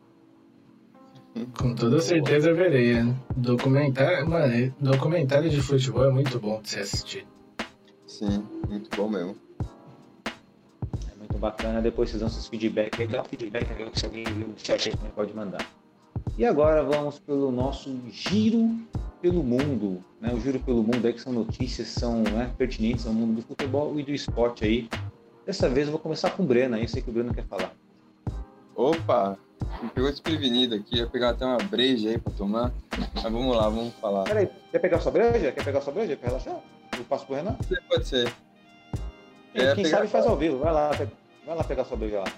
[1.58, 3.02] Com toda certeza verei.
[3.02, 3.14] né?
[3.36, 7.26] Documentário, mano, documentário de futebol é muito bom de se assistir.
[8.06, 9.34] Sim, muito bom mesmo.
[10.26, 11.80] É muito bacana.
[11.80, 13.08] Depois vocês dão seus feedback aí.
[13.08, 15.66] Dá um feedback aí, se alguém viu o chat aí também pode mandar.
[16.38, 18.78] E agora vamos pelo nosso giro
[19.20, 20.02] pelo mundo.
[20.20, 20.32] Né?
[20.34, 23.98] O giro pelo mundo aí que são notícias, são né, pertinentes ao mundo do futebol
[23.98, 24.88] e do esporte aí.
[25.46, 27.44] Dessa vez eu vou começar com o Breno aí, eu sei que o Breno quer
[27.44, 27.72] falar.
[28.74, 29.38] Opa,
[29.82, 30.96] me pegou desprevenido aqui.
[30.96, 32.72] Ia pegar até uma breja aí pra tomar.
[33.14, 34.24] Mas vamos lá, vamos falar.
[34.24, 35.52] Peraí, quer pegar sua breja?
[35.52, 36.60] Quer pegar sua breja pra relaxar?
[36.96, 37.56] Eu passo pro Renan?
[37.88, 38.32] Pode ser.
[39.52, 40.58] Quem, É, quem pegar sabe faz ao vivo.
[40.58, 40.90] Vai lá,
[41.46, 42.32] vai lá pegar sua breja lá.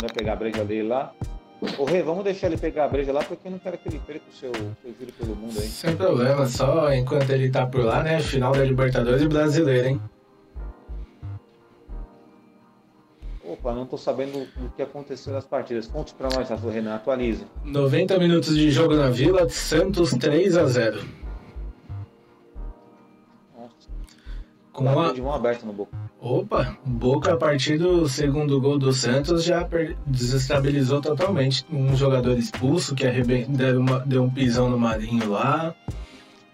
[0.00, 1.12] Ele vai pegar a breja dele lá.
[1.76, 4.00] Ô Rê, vamos deixar ele pegar a breja lá, porque eu não quero que ele
[4.06, 5.68] perca o seu, seu giro pelo mundo aí.
[5.68, 8.18] Sem problema, só enquanto ele tá por lá, né?
[8.20, 10.00] Final da Libertadores e Brasileira, hein?
[13.44, 15.86] Opa, não tô sabendo o que aconteceu nas partidas.
[15.86, 17.44] Conte pra nós, Renan, atualize.
[17.62, 21.19] 90 minutos de jogo na Vila, Santos 3 a 0
[24.72, 25.12] Com tá a...
[25.12, 25.96] de mão aberta no Boca.
[26.20, 29.66] Opa, Boca a partir do segundo gol do Santos já
[30.06, 31.64] desestabilizou totalmente.
[31.72, 35.74] Um jogador expulso que arreben- deu, uma- deu um pisão no Marinho lá.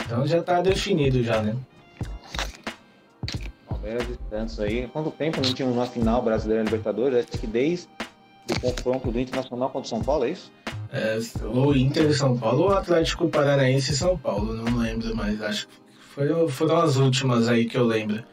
[0.05, 1.57] Então já tá definido já, né?
[3.69, 4.89] Palmeiras e Santos aí.
[4.93, 7.27] Quanto tempo não tínhamos uma final brasileira Libertadores?
[7.29, 7.89] Acho que desde
[8.51, 10.53] o confronto do Internacional contra o São Paulo, é isso?
[10.93, 11.19] É,
[11.53, 15.75] ou Inter São Paulo ou Atlético Paranaense e São Paulo, não lembro, mas acho que
[16.17, 18.25] foi, foram as últimas aí que eu lembro.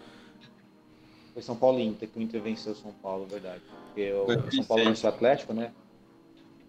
[1.33, 3.61] Foi São Paulo e Inter, que o Inter venceu o São Paulo, verdade.
[3.87, 4.55] Porque o 2006.
[4.55, 5.71] São Paulo venceu o Atlético, né?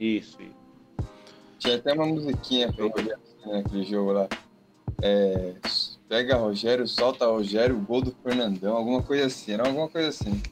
[0.00, 1.08] Isso, isso.
[1.60, 4.28] Tinha até uma musiquinha pra eu olhar assim naquele jogo lá.
[5.00, 5.54] É,
[6.08, 9.52] pega Rogério, solta Rogério, gol do Fernandão, alguma coisa assim.
[9.52, 10.42] Era alguma coisa assim.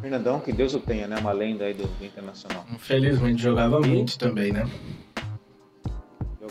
[0.00, 1.16] Fernandão, que Deus o tenha, né?
[1.18, 2.66] Uma lenda aí do, do Internacional.
[2.72, 4.64] Infelizmente jogava muito também, né?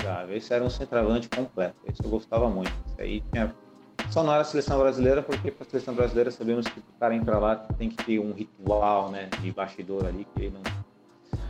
[0.05, 0.35] Jogava.
[0.35, 1.75] Esse era um centroavante completo.
[1.87, 2.71] Esse eu gostava muito.
[2.87, 3.53] Esse aí tinha.
[4.11, 7.15] Só não era a seleção brasileira, porque para a seleção brasileira sabemos que o cara
[7.15, 9.29] entrar lá tem que ter um ritual, né?
[9.41, 10.61] De bastidor ali, que ele não.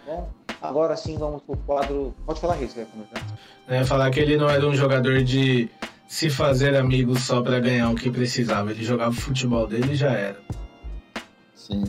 [0.05, 0.29] Bom,
[0.61, 2.15] agora sim vamos pro quadro.
[2.25, 3.23] Pode falar, você vai comentar?
[3.67, 3.83] né?
[3.83, 5.69] Falar que ele não era um jogador de
[6.07, 8.71] se fazer amigos só pra ganhar o que precisava.
[8.71, 10.39] Ele jogava o futebol dele e já era.
[11.53, 11.83] Sim.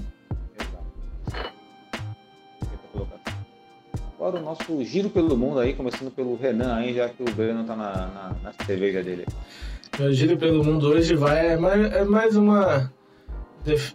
[4.27, 7.63] Agora o nosso giro pelo mundo aí, começando pelo Renan aí, já que o Breno
[7.63, 9.25] tá na, na, na cerveja dele.
[10.01, 12.93] Meu giro pelo mundo hoje vai é mais, é mais uma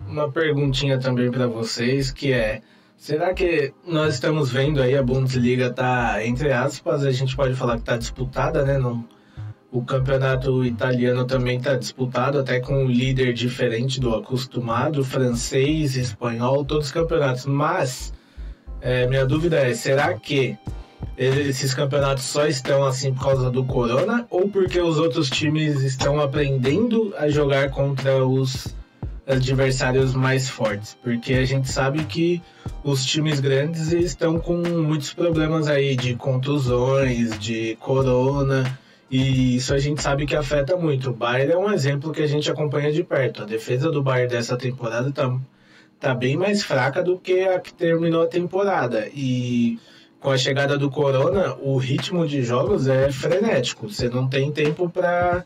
[0.07, 2.61] uma perguntinha também pra vocês que é
[2.95, 7.77] será que nós estamos vendo aí a Bundesliga tá entre aspas a gente pode falar
[7.77, 9.05] que tá disputada né não
[9.69, 16.65] o campeonato italiano também está disputado, até com um líder diferente do acostumado, francês, espanhol,
[16.65, 17.45] todos os campeonatos.
[17.45, 18.11] Mas
[18.81, 20.57] é, minha dúvida é: será que
[21.17, 26.19] esses campeonatos só estão assim por causa do corona ou porque os outros times estão
[26.19, 28.75] aprendendo a jogar contra os
[29.27, 30.97] adversários mais fortes?
[31.03, 32.41] Porque a gente sabe que
[32.83, 38.79] os times grandes estão com muitos problemas aí de contusões, de corona.
[39.09, 41.09] E isso a gente sabe que afeta muito.
[41.09, 43.43] O Bayern é um exemplo que a gente acompanha de perto.
[43.43, 45.37] A defesa do Bayern dessa temporada tá,
[46.01, 49.07] tá bem mais fraca do que a que terminou a temporada.
[49.13, 49.79] E
[50.19, 53.87] com a chegada do Corona, o ritmo de jogos é frenético.
[53.87, 55.45] Você não tem tempo para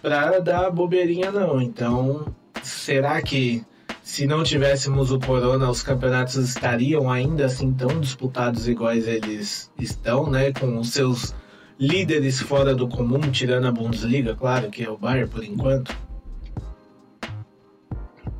[0.00, 1.60] para dar bobeirinha não.
[1.60, 2.26] Então,
[2.62, 3.62] será que
[4.02, 10.28] se não tivéssemos o Corona, os campeonatos estariam ainda assim tão disputados iguais eles estão,
[10.28, 11.34] né, com os seus
[11.78, 15.94] líderes fora do comum, tirando a Bundesliga, claro, que é o Bayern por enquanto.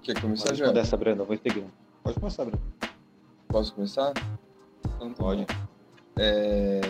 [0.02, 0.64] Quer começar Pode já?
[0.64, 1.24] responder essa, Breno.
[1.24, 1.64] Vou seguir.
[2.02, 2.62] Pode começar, Breno.
[3.48, 4.12] Posso começar?
[4.84, 5.46] Então, tá Pode.
[6.18, 6.80] É,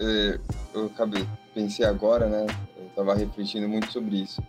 [0.00, 0.40] é,
[0.74, 2.46] eu acabei, pensei agora, né?
[2.76, 4.42] Eu tava refletindo muito sobre isso.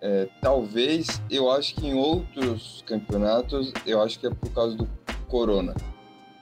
[0.00, 4.88] É, talvez, eu acho que em outros campeonatos, eu acho que é por causa do
[5.28, 5.74] corona.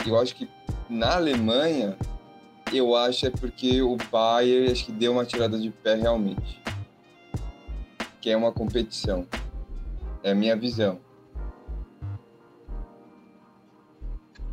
[0.07, 0.49] Eu acho que
[0.91, 1.97] na Alemanha,
[2.73, 6.61] eu acho é porque o Bayern acho que deu uma tirada de pé realmente.
[8.21, 9.27] Que é uma competição.
[10.27, 10.99] É a minha visão.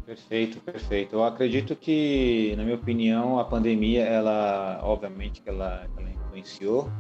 [0.06, 1.16] Perfeito, perfeito.
[1.16, 6.92] Eu acredito que, na minha opinião, a pandemia, ela, obviamente, que ela, ela influenciou.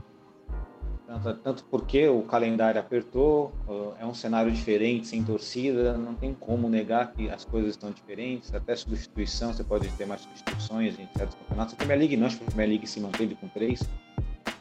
[1.06, 3.54] Tanto, tanto porque o calendário apertou,
[4.00, 8.56] é um cenário diferente, sem torcida, não tem como negar que as coisas estão diferentes.
[8.56, 11.76] Até substituição, você pode ter mais substituições em certos campeonatos.
[11.76, 13.84] A Premier League não, acho que a Premier League se manteve com três.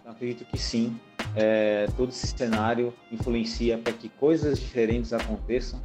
[0.02, 1.00] Então, acredito que sim,
[1.36, 5.80] é, todo esse cenário influencia para que coisas diferentes aconteçam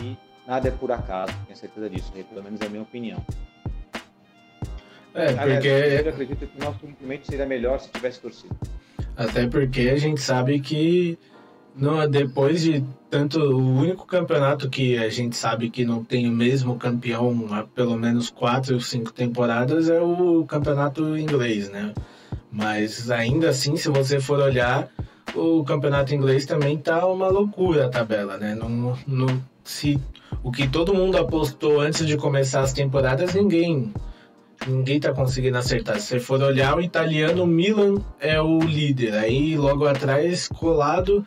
[0.00, 0.16] e
[0.46, 3.24] nada é por acaso, tenho certeza disso, pelo menos é a minha opinião.
[5.14, 8.54] É, Aliás, porque eu acredito que o nosso movimento seria melhor se tivesse torcida.
[9.16, 11.16] Até porque a gente sabe que
[11.76, 13.38] no, depois de tanto.
[13.40, 17.96] O único campeonato que a gente sabe que não tem o mesmo campeão há pelo
[17.96, 21.92] menos quatro ou cinco temporadas é o campeonato inglês, né?
[22.50, 24.88] Mas ainda assim, se você for olhar,
[25.34, 28.54] o campeonato inglês também tá uma loucura a tabela, né?
[28.54, 28.96] Não,
[29.62, 30.00] se,
[30.42, 33.92] o que todo mundo apostou antes de começar as temporadas, ninguém
[34.66, 36.00] Ninguém tá conseguindo acertar.
[36.00, 39.14] Se você for olhar, o italiano Milan é o líder.
[39.14, 41.24] Aí logo atrás, colado,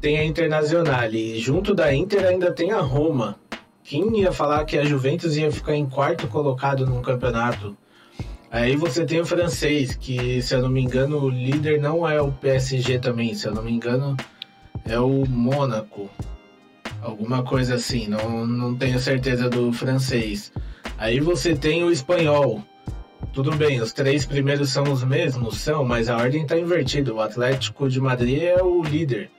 [0.00, 1.36] tem a Internazionale.
[1.36, 3.36] E junto da Inter ainda tem a Roma.
[3.82, 7.76] Quem ia falar que a Juventus ia ficar em quarto colocado num campeonato?
[8.50, 12.20] Aí você tem o francês, que se eu não me engano, o líder não é
[12.20, 13.34] o PSG também.
[13.34, 14.16] Se eu não me engano,
[14.86, 16.08] é o Mônaco.
[17.02, 20.52] alguma coisa assim, não, não tenho certeza do francês.
[20.96, 22.62] Aí você tem o espanhol.
[23.32, 27.12] Tudo bem, os três primeiros são os mesmos, são, mas a ordem está invertida.
[27.12, 29.30] O Atlético de Madrid é o líder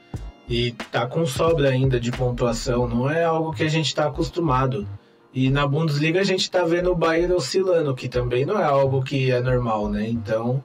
[0.50, 4.88] e tá com sobra ainda de pontuação, não é algo que a gente está acostumado.
[5.34, 9.04] E na Bundesliga a gente está vendo o Bayern oscilando, que também não é algo
[9.04, 10.08] que é normal, né?
[10.10, 10.64] Então,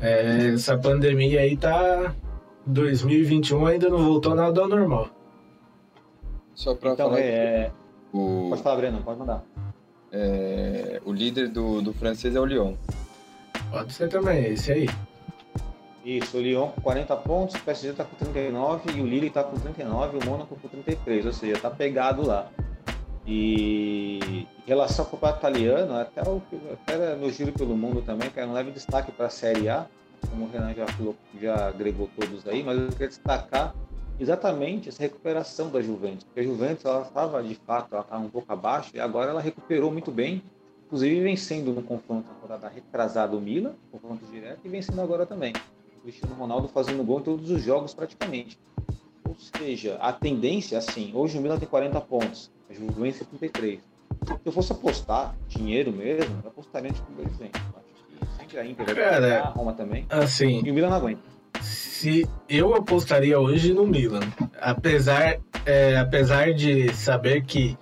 [0.00, 2.14] é, essa pandemia aí tá
[2.66, 5.08] 2021 ainda não voltou nada ao normal.
[6.54, 7.70] Só pra Então, falar é...
[8.12, 9.42] que o, Pode falar, Breno, pode mandar.
[10.12, 12.74] é, o líder do, do francês é o Lyon.
[13.70, 14.88] Pode ser também, esse aí.
[16.04, 19.42] Isso, o Lyon com 40 pontos, o PSG está com 39 e o Lille está
[19.42, 22.48] com 39 e o Mônaco com 33, ou seja, está pegado lá.
[23.26, 24.18] E
[24.66, 28.52] em relação ao campeonato italiano, até, o, até no giro pelo mundo também, é um
[28.52, 29.86] leve destaque para a Série A,
[30.30, 33.74] como o Renan já, falou, já agregou todos aí, mas eu queria destacar
[34.18, 36.24] exatamente essa recuperação da Juventus.
[36.24, 39.40] Porque a Juventus ela estava de fato, ela estava um pouco abaixo e agora ela
[39.40, 40.42] recuperou muito bem,
[40.86, 45.52] inclusive vencendo no confronto na rodada retrasada o Milan, confronto direto, e vencendo agora também.
[45.98, 48.58] O Cristiano Ronaldo fazendo gol em todos os jogos praticamente.
[49.26, 53.80] Ou seja, a tendência, assim, hoje o Milan tem 40 pontos, Juventus tem 33.
[54.26, 57.60] Se eu fosse apostar dinheiro mesmo, eu apostaria tipo dois Juventus.
[57.60, 60.06] Eu Acho que sempre a Inter vai Cara, a Roma também.
[60.08, 61.20] Assim, E o Milan não aguenta.
[61.60, 64.20] se eu apostaria hoje no Milan,
[64.60, 67.76] apesar, é, apesar de saber que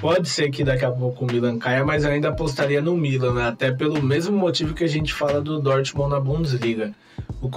[0.00, 3.34] pode ser que daqui a pouco o Milan caia, mas eu ainda apostaria no Milan,
[3.34, 3.48] né?
[3.48, 6.92] até pelo mesmo motivo que a gente fala do Dortmund na Bundesliga.
[7.42, 7.48] O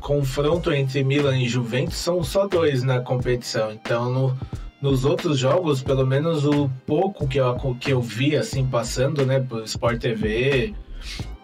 [0.00, 4.36] confronto entre Milan e Juventus são só dois na competição, então no-
[4.80, 9.40] nos outros jogos, pelo menos o pouco que eu, que eu vi assim passando, né,
[9.40, 10.74] por Sport TV,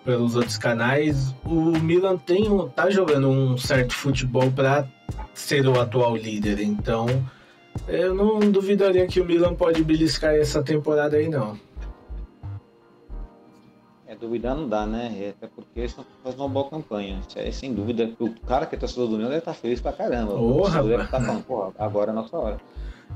[0.04, 4.86] pelos outros canais, o Milan tem um, tá jogando um certo futebol para
[5.32, 6.60] ser o atual líder.
[6.60, 7.06] Então,
[7.88, 11.58] eu não duvidaria que o Milan pode beliscar essa temporada aí não.
[14.06, 15.12] É, duvidar não dá, né?
[15.16, 17.20] E Até porque eles estão fazendo uma boa campanha.
[17.34, 18.12] É sem dúvida.
[18.20, 20.34] O cara que é torcedor do Milan deve estar feliz pra caramba.
[20.34, 22.60] Ô, o torcedor deve estar falando, porra, agora é a nossa hora.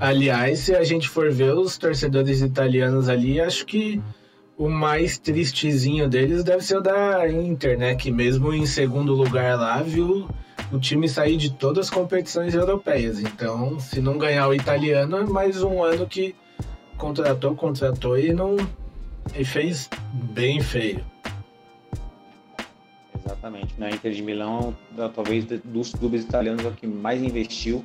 [0.00, 4.00] Aliás, se a gente for ver os torcedores italianos ali, acho que
[4.56, 7.94] o mais tristezinho deles deve ser o da Inter, né?
[7.94, 10.28] Que mesmo em segundo lugar lá, viu
[10.72, 13.20] o time sair de todas as competições europeias.
[13.20, 16.34] Então, se não ganhar o italiano, é mais um ano que
[16.96, 18.56] contratou, contratou e não
[19.36, 21.04] e fez bem feio.
[23.24, 23.74] Exatamente.
[23.78, 27.84] Na Inter de Milão, da- talvez dos clubes italianos é o que mais investiu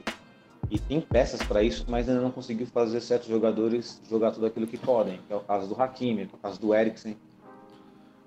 [0.70, 4.68] e tem peças para isso, mas ainda não conseguiu fazer certos jogadores jogar tudo aquilo
[4.68, 5.20] que podem.
[5.28, 7.18] Que é o caso do Hakimi, é o caso do Eriksen.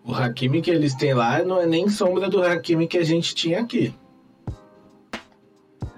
[0.04, 3.34] O Hakimi que eles têm lá não é nem sombra do Hakimi que a gente
[3.34, 3.92] tinha aqui.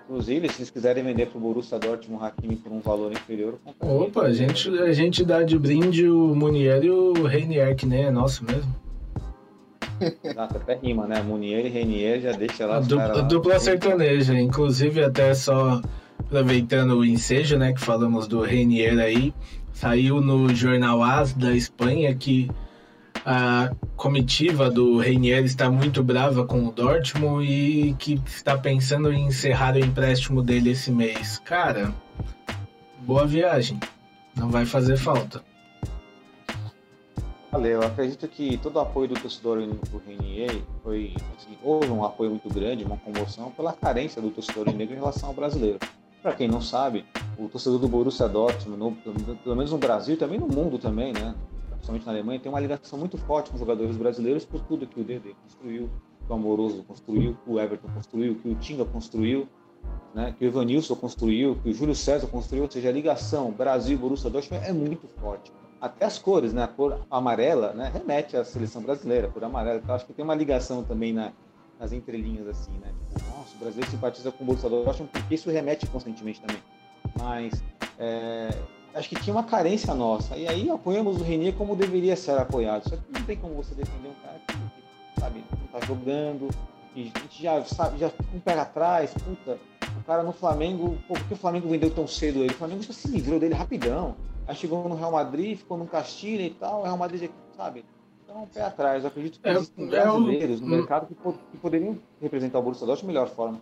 [0.04, 3.58] Inclusive, se eles quiserem vender para o Borussia Dortmund o Hakimi por um valor inferior.
[3.78, 8.04] Opa, a gente, a gente dá de brinde o Munier e o Reinier, que nem
[8.04, 8.74] é nosso mesmo.
[10.24, 11.20] Exato, até rima, né?
[11.20, 15.82] Munier e Renier já deixa lá dupla, dupla sertaneja, inclusive até só
[16.28, 19.32] aproveitando o ensejo, né, que falamos do Reinier aí,
[19.72, 22.50] saiu no jornal AS da Espanha que
[23.24, 29.26] a comitiva do Reinier está muito brava com o Dortmund e que está pensando em
[29.26, 31.38] encerrar o empréstimo dele esse mês.
[31.44, 31.94] Cara,
[33.00, 33.80] boa viagem.
[34.36, 35.42] Não vai fazer falta.
[37.50, 42.04] Valeu, eu acredito que todo o apoio do torcedor do Renier foi, assim, houve um
[42.04, 45.78] apoio muito grande, uma comoção pela carência do torcedor negro em relação ao brasileiro.
[46.22, 47.04] Para quem não sabe,
[47.38, 51.34] o torcedor do Borussia Dortmund, no, pelo- menos no Brasil também no mundo também, né?
[51.70, 55.00] Principalmente na Alemanha, tem uma ligação muito forte com os jogadores brasileiros por tudo que
[55.00, 55.88] o Dede construiu,
[56.26, 59.46] que o Amoroso construiu, que o Everton construiu, que o Tinga construiu,
[60.12, 60.34] né?
[60.36, 64.64] Que o Evanilson construiu, que o Júlio César construiu, ou seja, a ligação Brasil-Borussia Dortmund
[64.66, 66.64] é muito forte até as cores, né?
[66.64, 67.88] A cor amarela, né?
[67.94, 69.78] Remete à seleção brasileira, a cor amarela.
[69.82, 71.30] Então, acho que tem uma ligação também na,
[71.78, 72.92] nas entrelinhas, assim, né?
[73.16, 76.62] Tipo, nossa, o brasileiro simpatiza com o Borussia Dortmund porque isso remete constantemente também.
[77.18, 77.62] Mas
[77.98, 78.50] é,
[78.94, 80.36] acho que tinha uma carência nossa.
[80.36, 82.88] E aí apoiamos o Renier como deveria ser apoiado.
[82.88, 86.48] Só que não tem como você defender um cara que, que, sabe, não tá jogando,
[86.94, 89.58] e a gente já sabe, já um pé atrás, puta,
[90.00, 92.52] o cara no Flamengo, pô, por que o Flamengo vendeu tão cedo ele?
[92.52, 94.16] O Flamengo já se livrou dele rapidão.
[94.46, 97.84] Aí chegou no Real Madrid, ficou no Castilho e tal, o Real Madrid sabe?
[98.28, 99.02] Então, um pé atrás.
[99.04, 102.62] Eu acredito que É, existem é brasileiros um- no mercado que, que poderiam representar o
[102.62, 103.58] Borussia Dortmund de melhor forma.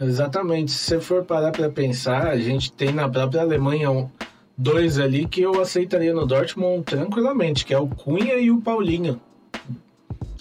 [0.00, 0.70] Exatamente.
[0.72, 4.10] Se você for parar para pensar, a gente tem na própria Alemanha
[4.56, 9.20] dois ali que eu aceitaria no Dortmund tranquilamente, que é o Cunha e o Paulinho.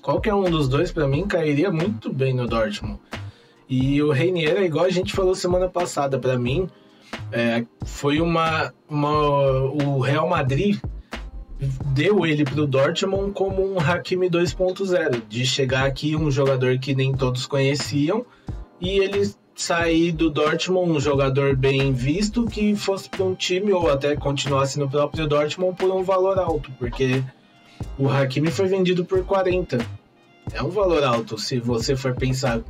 [0.02, 3.00] Qualquer um dos dois, para mim, cairia muito bem no Dortmund.
[3.68, 6.68] E o Reinier é igual a gente falou semana passada, para mim,
[7.32, 9.12] É, foi uma, uma.
[9.64, 10.80] O Real Madrid
[11.94, 16.96] deu ele para o Dortmund como um Hakimi 2.0, de chegar aqui um jogador que
[16.96, 18.26] nem todos conheciam
[18.80, 23.92] e ele sair do Dortmund um jogador bem visto que fosse para um time ou
[23.92, 27.22] até continuasse no próprio Dortmund por um valor alto, porque
[27.98, 29.78] o Hakimi foi vendido por 40.
[30.54, 32.62] É um valor alto se você for pensar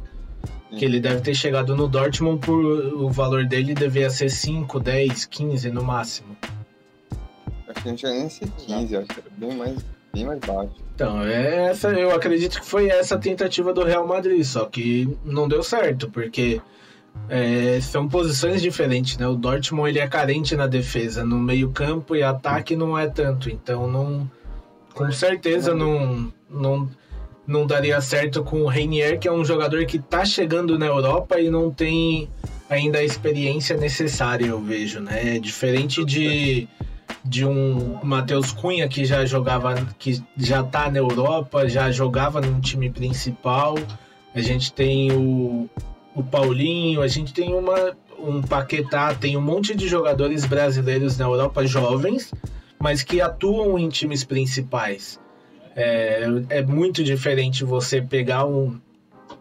[0.77, 5.25] que ele deve ter chegado no Dortmund por o valor dele devia ser 5, 10,
[5.25, 6.35] 15 no máximo.
[7.85, 9.77] Não tinha nem ser 15, acho que era bem mais,
[10.13, 10.71] bem mais baixo.
[10.95, 15.17] Então, é essa, eu acredito que foi essa a tentativa do Real Madrid, só que
[15.23, 16.61] não deu certo, porque
[17.29, 19.27] é, são posições diferentes, né?
[19.27, 23.49] O Dortmund ele é carente na defesa, no meio campo e ataque não é tanto,
[23.49, 24.29] então não,
[24.93, 26.89] com certeza não, não,
[27.47, 31.39] não daria certo com o Reinier, que é um jogador que tá chegando na Europa
[31.39, 32.29] e não tem
[32.69, 35.37] ainda a experiência necessária, eu vejo, né?
[35.37, 36.67] É diferente de
[37.23, 42.59] de um Matheus Cunha que já jogava, que já tá na Europa, já jogava no
[42.61, 43.75] time principal.
[44.33, 45.69] A gente tem o,
[46.15, 51.25] o Paulinho, a gente tem uma, um Paquetá, tem um monte de jogadores brasileiros na
[51.25, 52.33] Europa jovens,
[52.79, 55.19] mas que atuam em times principais.
[55.75, 58.79] É, é muito diferente você pegar um,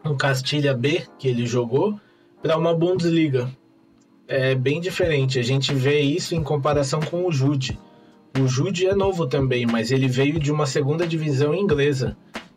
[0.04, 1.98] um Castilha B, que ele jogou,
[2.42, 3.48] para uma Bundesliga
[4.28, 5.38] é bem diferente.
[5.38, 7.78] A gente vê isso em comparação com o Jude.
[8.38, 12.14] O Jude é novo também, mas ele veio de uma segunda divisão inglesa,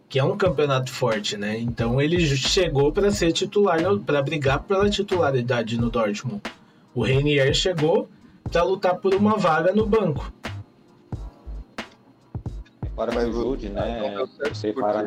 [0.09, 1.57] que é um campeonato forte, né?
[1.57, 6.41] Então ele chegou para ser titular, para brigar pela titularidade no Dortmund.
[6.93, 8.09] O Reinier chegou
[8.51, 10.31] para lutar por uma vaga no banco.
[12.93, 14.13] Para o Jude, né?
[14.49, 15.03] Você para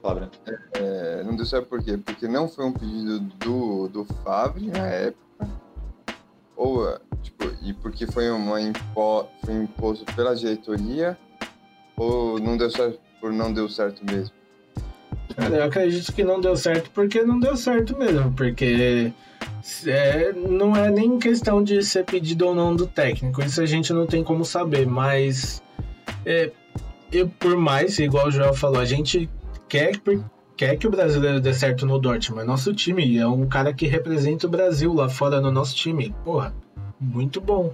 [0.00, 0.30] falar, Breno.
[0.74, 1.96] É, não deu certo por quê?
[1.96, 5.23] Porque não foi um pedido do, do Favre na época
[6.56, 11.18] ou tipo, e porque foi uma impo, foi imposto pela diretoria
[11.96, 14.34] ou não deu certo por não deu certo mesmo?
[15.52, 19.12] Eu acredito que não deu certo porque não deu certo mesmo, porque
[19.86, 23.92] é, não é nem questão de ser pedido ou não do técnico, isso a gente
[23.92, 25.62] não tem como saber, mas
[26.24, 26.52] é,
[27.10, 29.28] eu, por mais, igual o Joel falou, a gente
[29.68, 29.98] quer
[30.56, 32.42] quer que o brasileiro dê certo no Dortmund.
[32.42, 36.14] É nosso time, é um cara que representa o Brasil lá fora no nosso time.
[36.24, 36.54] Porra,
[37.00, 37.72] muito bom.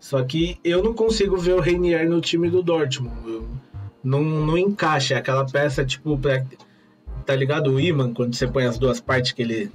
[0.00, 3.16] Só que eu não consigo ver o Reinier no time do Dortmund.
[3.26, 3.48] Eu,
[4.02, 6.44] não, não encaixa, é aquela peça tipo pra,
[7.26, 7.72] tá ligado?
[7.72, 9.72] O imã, quando você põe as duas partes que ele.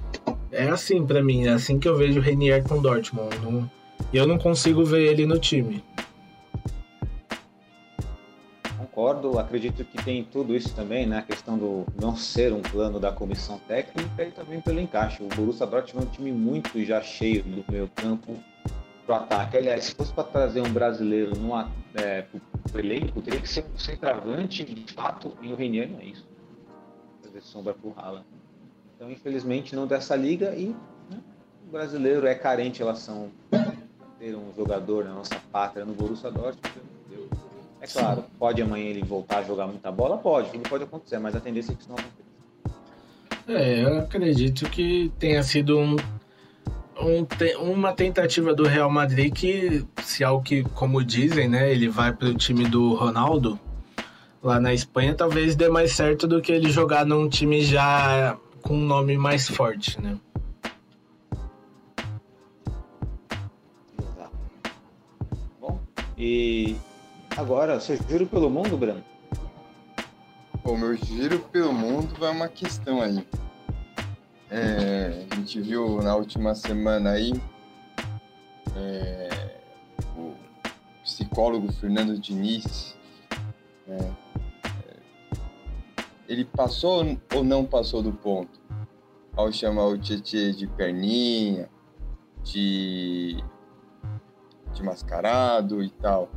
[0.50, 3.36] É assim para mim, é assim que eu vejo o Reinier com o Dortmund.
[4.12, 5.82] Eu não consigo ver ele no time.
[8.94, 11.18] Concordo, acredito que tem tudo isso também, né?
[11.18, 15.20] A questão do não ser um plano da comissão técnica e também pelo encaixe.
[15.22, 18.36] O Borussia Dortmund é um time muito já cheio do meio campo
[19.04, 19.56] pro ataque.
[19.56, 22.22] Aliás, se fosse para trazer um brasileiro no, é,
[22.70, 26.26] pro elenco, teria que ser um centroavante de fato, e o Renier não é isso.
[27.24, 28.26] Fazer sombra pro Haaland.
[28.94, 30.68] Então, infelizmente, não dessa liga e
[31.10, 31.18] né,
[31.66, 33.72] o brasileiro é carente em relação a
[34.20, 36.94] ter um jogador na nossa pátria no Borussia Dortmund
[37.84, 40.16] é claro, pode amanhã ele voltar a jogar muita bola?
[40.16, 42.24] Pode, tudo pode acontecer, mas a tendência é que isso não aconteça.
[43.46, 45.96] É, eu acredito que tenha sido um,
[46.98, 47.26] um,
[47.70, 52.10] uma tentativa do Real Madrid que, se é o que, como dizem, né, ele vai
[52.10, 53.60] para o time do Ronaldo
[54.42, 58.74] lá na Espanha, talvez dê mais certo do que ele jogar num time já com
[58.74, 60.16] um nome mais forte, né?
[63.98, 64.36] Exato.
[65.60, 65.80] Bom,
[66.16, 66.76] e
[67.36, 69.02] Agora, seu giro pelo mundo, Breno?
[70.62, 73.26] O meu giro pelo mundo vai uma questão aí.
[74.48, 77.32] É, a gente viu na última semana aí
[78.76, 79.58] é,
[80.16, 80.32] o
[81.02, 82.96] psicólogo Fernando Diniz.
[83.88, 84.96] É, é,
[86.28, 88.60] ele passou ou não passou do ponto
[89.36, 91.68] ao chamar o Tietchan de perninha,
[92.44, 93.42] de,
[94.72, 96.30] de mascarado e tal.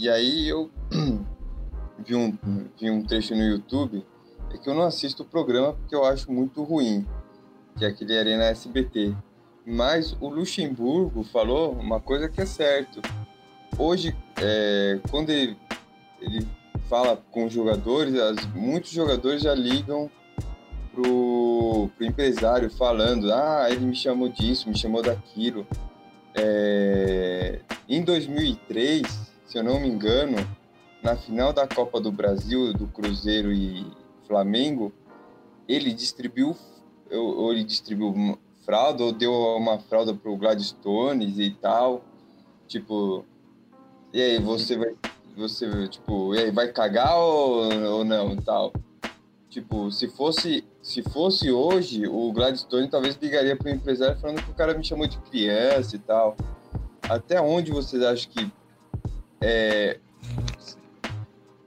[0.00, 0.70] E aí eu
[2.06, 2.38] vi um,
[2.80, 4.02] vi um trecho no YouTube,
[4.50, 7.06] é que eu não assisto o programa porque eu acho muito ruim,
[7.76, 9.14] que é aquele Arena SBT.
[9.66, 13.02] Mas o Luxemburgo falou uma coisa que é certo.
[13.76, 15.54] Hoje, é, quando ele,
[16.18, 16.48] ele
[16.88, 20.10] fala com os jogadores, as, muitos jogadores já ligam
[20.94, 25.66] pro, pro empresário falando, ah, ele me chamou disso, me chamou daquilo.
[26.34, 30.36] É, em 2003, se eu não me engano,
[31.02, 33.84] na final da Copa do Brasil, do Cruzeiro e
[34.24, 34.92] Flamengo,
[35.68, 36.56] ele distribuiu,
[37.10, 42.04] ou ele distribuiu fralda ou deu uma fralda pro Gladstones e tal.
[42.68, 43.24] Tipo,
[44.12, 44.94] e aí, você vai.
[45.36, 48.72] Você, tipo, e aí, vai cagar ou, ou não tal?
[49.48, 54.54] Tipo, se fosse, se fosse hoje, o Gladstone talvez ligaria pro empresário falando que o
[54.54, 56.36] cara me chamou de criança e tal.
[57.02, 58.59] Até onde vocês acham que
[59.40, 59.98] é,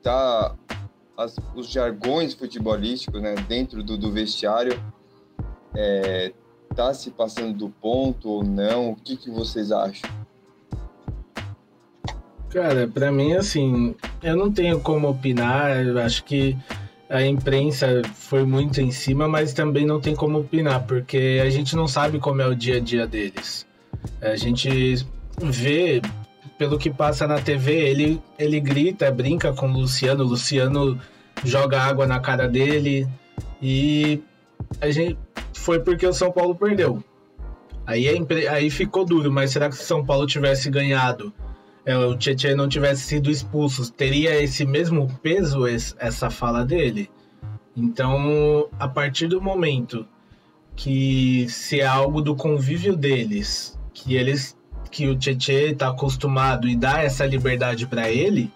[0.01, 0.55] tá
[1.17, 4.79] as, os jargões futebolísticos né, dentro do, do vestiário
[5.75, 6.33] é,
[6.75, 8.91] tá se passando do ponto ou não?
[8.91, 10.09] O que, que vocês acham?
[12.49, 15.83] Cara, para mim, assim, eu não tenho como opinar.
[15.83, 16.55] Eu acho que
[17.09, 21.75] a imprensa foi muito em cima, mas também não tem como opinar, porque a gente
[21.75, 23.65] não sabe como é o dia a dia deles.
[24.21, 25.03] A gente
[25.41, 26.01] vê,
[26.57, 30.99] pelo que passa na TV, ele, ele grita, brinca com o Luciano, o Luciano
[31.43, 33.07] joga água na cara dele
[33.61, 34.21] e
[34.79, 35.17] a gente
[35.53, 37.03] foi porque o São Paulo perdeu.
[37.85, 38.07] Aí,
[38.49, 41.33] aí ficou duro, mas será que se o São Paulo tivesse ganhado
[41.85, 47.09] é, o Tietchan não tivesse sido expulso, teria esse mesmo peso essa fala dele?
[47.75, 50.07] Então, a partir do momento
[50.75, 54.57] que se é algo do convívio deles, que eles
[54.93, 58.51] que o Tietchan está acostumado e dá essa liberdade para ele,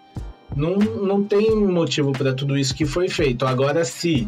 [0.55, 3.45] não, não tem motivo para tudo isso que foi feito.
[3.45, 4.27] Agora, se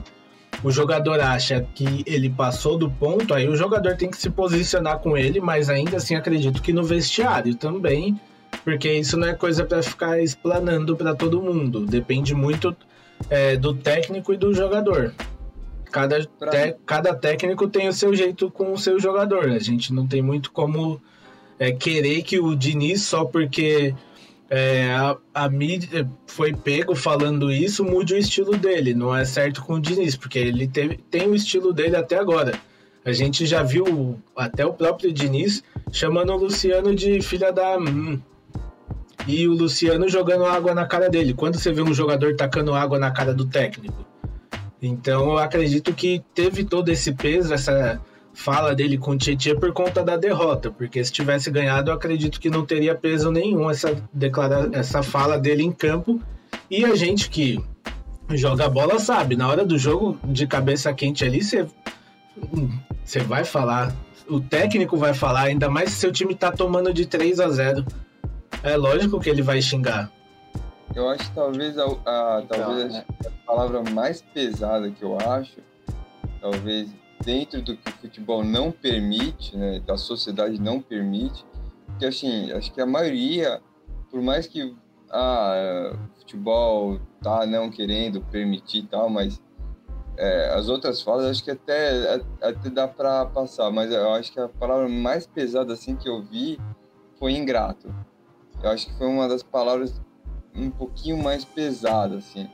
[0.63, 4.99] o jogador acha que ele passou do ponto, aí o jogador tem que se posicionar
[4.99, 8.19] com ele, mas ainda assim acredito que no vestiário também
[8.63, 11.85] porque isso não é coisa para ficar explanando para todo mundo.
[11.85, 12.75] Depende muito
[13.29, 15.13] é, do técnico e do jogador.
[15.91, 19.45] Cada, te, cada técnico tem o seu jeito com o seu jogador.
[19.49, 21.01] A gente não tem muito como
[21.59, 23.93] é, querer que o Diniz, só porque
[24.49, 28.93] é, a, a mídia foi pego falando isso, mude o estilo dele.
[28.93, 32.53] Não é certo com o Diniz, porque ele teve, tem o estilo dele até agora.
[33.05, 37.77] A gente já viu até o próprio Diniz chamando o Luciano de filha da.
[39.27, 41.33] E o Luciano jogando água na cara dele.
[41.33, 44.05] Quando você vê um jogador tacando água na cara do técnico?
[44.81, 48.01] Então eu acredito que teve todo esse peso, essa
[48.39, 52.39] fala dele com o Tietchan por conta da derrota, porque se tivesse ganhado, eu acredito
[52.39, 56.21] que não teria peso nenhum essa, declara essa fala dele em campo.
[56.71, 57.59] E a gente que
[58.29, 61.67] joga bola sabe, na hora do jogo de cabeça quente ali, você,
[63.03, 63.93] você vai falar,
[64.29, 67.85] o técnico vai falar, ainda mais se seu time tá tomando de 3 a 0
[68.63, 70.09] é lógico que ele vai xingar.
[70.95, 73.05] Eu acho que talvez a, a talvez então, né?
[73.25, 75.57] a palavra mais pesada que eu acho,
[76.39, 76.89] talvez
[77.23, 81.45] dentro do que o futebol não permite, né, da sociedade não permite,
[81.97, 83.61] que assim, acho que a maioria,
[84.09, 84.75] por mais que
[85.11, 89.41] ah, futebol tá não querendo permitir tal, mas
[90.17, 94.39] é, as outras falas acho que até, até dá para passar, mas eu acho que
[94.39, 96.59] a palavra mais pesada assim que eu vi
[97.17, 97.93] foi ingrato.
[98.61, 100.01] Eu acho que foi uma das palavras
[100.55, 102.49] um pouquinho mais pesadas, assim.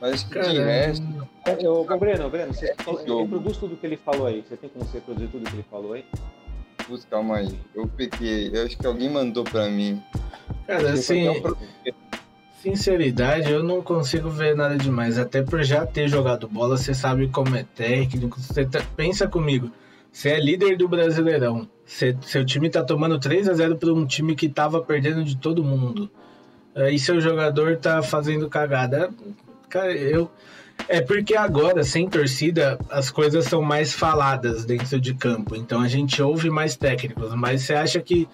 [0.00, 0.52] Mas acho que Caramba.
[0.52, 1.28] de resto.
[1.60, 4.44] Eu, Breno, Breno, você é reproduz tudo que ele falou aí.
[4.46, 6.04] Você tem como você reproduzir tudo que ele falou aí?
[6.86, 7.58] Putz, calma aí.
[7.74, 8.50] Eu peguei.
[8.52, 10.02] Eu acho que alguém mandou pra mim.
[10.66, 11.26] Cara, assim.
[12.60, 15.18] Sinceridade, eu não consigo ver nada demais.
[15.18, 18.40] Até por já ter jogado bola, você sabe como é técnico.
[18.40, 18.80] Você tá...
[18.96, 19.70] pensa comigo.
[20.12, 21.68] Você é líder do Brasileirão.
[21.84, 25.36] Cê, seu time tá tomando 3 a 0 para um time que tava perdendo de
[25.36, 26.08] todo mundo.
[26.74, 29.10] Aí seu jogador tá fazendo cagada.
[29.72, 30.30] Cara, eu.
[30.86, 35.56] É porque agora, sem torcida, as coisas são mais faladas dentro de campo.
[35.56, 37.34] Então a gente ouve mais técnicos.
[37.34, 38.28] Mas você acha que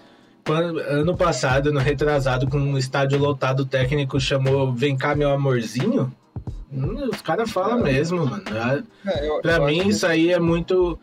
[0.89, 6.13] ano passado, no retrasado, com um estádio lotado, o técnico chamou Vem cá, meu amorzinho?
[6.73, 8.43] Hum, os caras falam mesmo, mano.
[9.05, 10.99] É, pra mim, isso aí é muito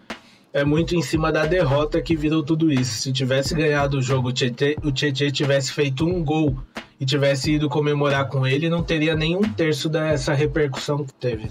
[0.53, 3.01] é muito em cima da derrota que virou tudo isso.
[3.01, 6.59] Se tivesse ganhado o jogo, o Tietchan tivesse feito um gol
[6.98, 11.51] e tivesse ido comemorar com ele, não teria nem um terço dessa repercussão que teve.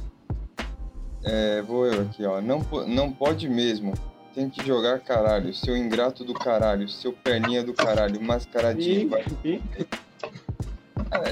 [1.23, 2.41] É, vou eu aqui, ó.
[2.41, 3.93] Não, não pode mesmo.
[4.33, 5.53] Tem que jogar caralho.
[5.53, 6.87] Seu ingrato do caralho.
[6.87, 8.21] Seu perninha do caralho.
[8.21, 9.09] Mascaradinho.
[9.09, 9.23] Vai...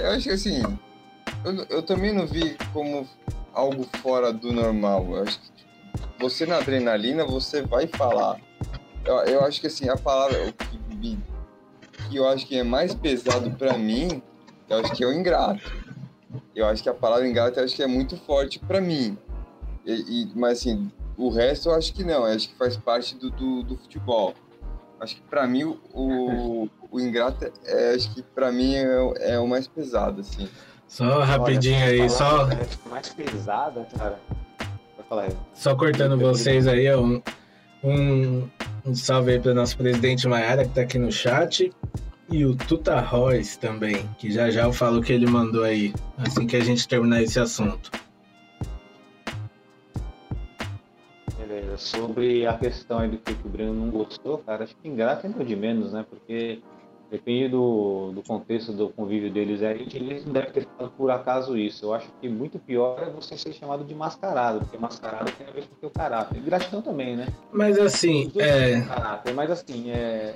[0.01, 0.63] eu acho que assim.
[1.43, 3.07] Eu, eu também não vi como
[3.53, 5.05] algo fora do normal.
[5.11, 5.53] Eu acho que
[6.19, 8.39] você na adrenalina, você vai falar.
[9.05, 11.19] Eu, eu acho que assim, a palavra que,
[12.13, 14.21] que eu acho que é mais pesado para mim,
[14.69, 15.63] eu acho que é o ingrato.
[16.55, 19.17] Eu acho que a palavra ingrato eu acho que é muito forte para mim.
[19.83, 23.15] E, e, mas assim, o resto eu acho que não, eu acho que faz parte
[23.15, 24.35] do, do, do futebol.
[24.99, 29.39] Acho que para mim o, o, o ingrato é, acho que para mim é, é,
[29.39, 30.47] o mais pesado, assim.
[30.87, 32.47] Só rapidinho Olha, aí, só.
[32.91, 34.19] Mais pesada, cara.
[35.53, 37.21] Só cortando vocês aí, um,
[37.83, 38.47] um,
[38.85, 41.71] Um salve aí para nosso presidente Maiara, que está aqui no chat.
[42.33, 45.93] E o Tuta Royce também, que já já eu falo o que ele mandou aí,
[46.17, 47.91] assim que a gente terminar esse assunto.
[51.37, 51.77] Beleza.
[51.77, 55.43] Sobre a questão aí do que o Breno não gostou, cara, acho que ingrato é
[55.43, 56.03] de menos, né?
[56.09, 56.59] Porque
[57.11, 61.55] depende do, do contexto do convívio deles aí, eles não devem ter falado por acaso
[61.55, 61.85] isso.
[61.85, 65.51] Eu acho que muito pior é você ser chamado de mascarado, porque mascarado tem a
[65.51, 66.39] ver com o teu caráter.
[66.39, 67.27] E gratidão também, né?
[67.51, 70.35] Mas assim, é, caráter, mas assim, é.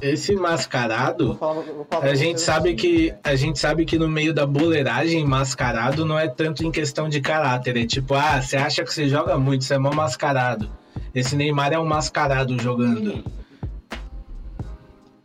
[0.00, 1.64] Esse mascarado, falar,
[2.02, 6.04] a gente sabe assim, que é, a gente sabe que no meio da boleiragem mascarado
[6.04, 9.36] não é tanto em questão de caráter, é tipo, ah, você acha que você joga
[9.38, 10.70] muito, você é mó mascarado.
[11.14, 13.12] Esse Neymar é um mascarado jogando.
[13.12, 13.24] Sim,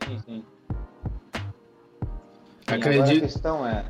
[0.08, 0.18] sim.
[0.26, 0.44] sim.
[2.66, 3.84] Sim, Acredito- Agora a questão é,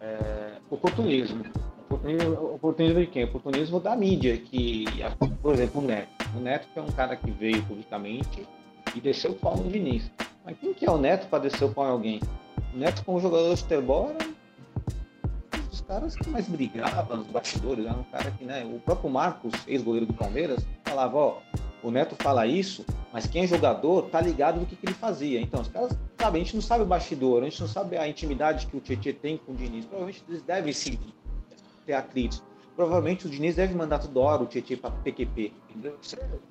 [0.00, 1.44] é oportunismo.
[1.88, 2.32] Oportunismo.
[2.54, 3.24] Oportunismo de quem?
[3.24, 4.86] Oportunismo da mídia, que,
[5.40, 6.08] por exemplo, o Neto.
[6.34, 8.46] O Neto que é um cara que veio publicamente
[8.96, 10.10] e desceu o pau no Diniz.
[10.44, 12.20] Mas quem que é o Neto para descer o pau em alguém?
[12.74, 14.28] O Neto como jogador de futebol era
[15.60, 17.84] um dos caras que mais brigava nos bastidores.
[17.84, 18.64] Era um cara que, né?
[18.64, 21.38] O próprio Marcos, ex-goleiro do Palmeiras, falava, ó,
[21.82, 25.40] o Neto fala isso, mas quem é jogador tá ligado do que, que ele fazia.
[25.40, 28.08] Então, os caras sabem, a gente não sabe o bastidor, a gente não sabe a
[28.08, 29.84] intimidade que o Tietchan tem com o Diniz.
[29.84, 30.98] Provavelmente eles devem se
[31.84, 32.42] ter atritos.
[32.74, 35.52] Provavelmente o Diniz deve mandar toda hora o Tietchan para PQP.
[35.70, 35.98] Entendeu?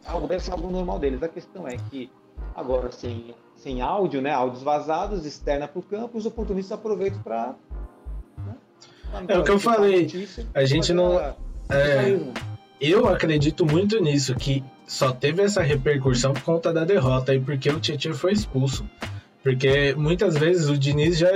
[0.05, 1.21] É deve ser algo normal deles.
[1.21, 2.09] A questão é que
[2.55, 4.31] agora, sem, sem áudio, né?
[4.31, 7.55] Áudios vazados, externa para o campo, os oportunistas aproveitam para.
[8.37, 8.55] Né,
[9.27, 11.17] É o que eu falei, notícia, a gente não-
[11.69, 12.19] É,
[12.79, 17.69] eu acredito muito nisso, que só teve essa repercussão por conta da derrota e porque
[17.69, 18.85] o Tietchan foi expulso.
[19.41, 21.29] Porque muitas vezes o Diniz já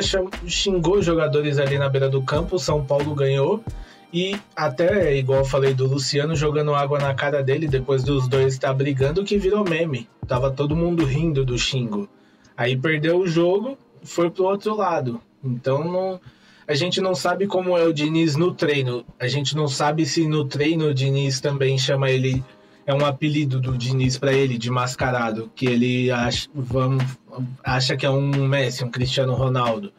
[0.48, 3.64] xingou os jogadores ali na beira do campo, o São Paulo ganhou.
[4.12, 8.54] E até, igual eu falei do Luciano jogando água na cara dele depois dos dois
[8.54, 10.10] estar brigando, que virou meme.
[10.28, 12.10] Tava todo mundo rindo do xingo.
[12.58, 15.22] Aí perdeu o jogo, foi pro outro lado.
[15.44, 16.20] Então não,
[16.68, 19.06] a gente não sabe como é o Diniz no treino.
[19.20, 22.44] A gente não sabe se no treino o Diniz também chama ele.
[22.86, 27.04] É um apelido do Diniz para ele, de mascarado, que ele acha, vamos,
[27.64, 29.92] acha que é um Messi, um Cristiano Ronaldo.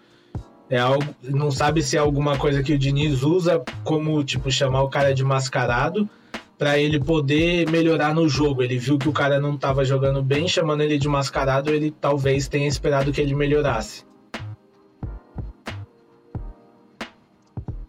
[0.70, 4.84] É algo, não sabe se é alguma coisa que o Diniz usa como tipo chamar
[4.84, 6.08] o cara de mascarado
[6.56, 8.62] para ele poder melhorar no jogo.
[8.62, 12.46] Ele viu que o cara não estava jogando bem, chamando ele de mascarado, ele talvez
[12.46, 14.04] tenha esperado que ele melhorasse.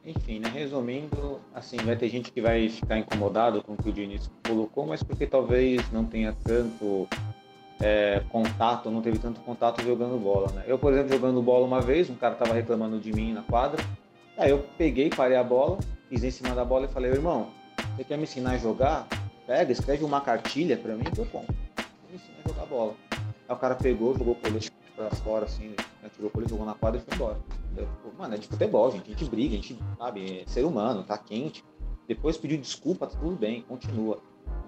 [0.04, 3.94] Enfim, né, resumindo, assim, vai ter gente que vai ficar incomodado com o que o
[3.94, 7.08] Diniz colocou, mas porque talvez não tenha tanto
[7.82, 10.64] é, contato, não teve tanto contato jogando bola, né?
[10.68, 13.84] Eu, por exemplo, jogando bola uma vez, um cara tava reclamando de mim na quadra,
[14.38, 17.50] aí eu peguei, parei a bola, fiz em cima da bola e falei, irmão,
[17.96, 19.08] você quer me ensinar a jogar?
[19.48, 21.54] Pega, escreve uma cartilha pra mim que eu compro.
[22.10, 22.96] Me ensina a jogar bola.
[23.12, 25.70] Aí o cara pegou, jogou o colete pra fora, assim,
[26.02, 27.38] né, tirou o colete, jogou na quadra e foi embora.
[27.76, 29.08] Eu, pô, Mano, é de futebol, gente.
[29.08, 31.64] A gente briga, a gente, sabe, é ser humano, tá quente.
[32.08, 34.22] Depois pediu desculpa, tá tudo bem, continua.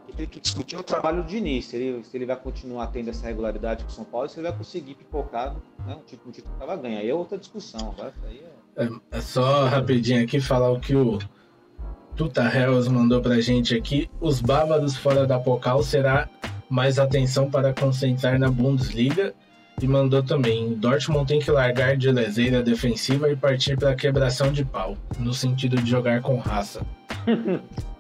[0.04, 2.36] O que tem que discutir é o trabalho do Diniz, se ele, se ele vai
[2.36, 5.56] continuar tendo essa regularidade com o São Paulo, se ele vai conseguir pipocar
[5.88, 7.00] né, um título, um título que tava ganho.
[7.00, 7.92] Aí é outra discussão.
[7.92, 8.44] Agora isso aí
[8.78, 8.90] é.
[9.12, 11.20] É só rapidinho aqui falar o que o
[12.16, 14.10] Tuta Hells mandou pra gente aqui.
[14.20, 16.30] Os bávaros fora da Pocal será
[16.70, 19.34] mais atenção para concentrar na Bundesliga.
[19.82, 24.64] E mandou também, Dortmund tem que largar de leseira defensiva e partir para quebração de
[24.64, 26.86] pau, no sentido de jogar com raça.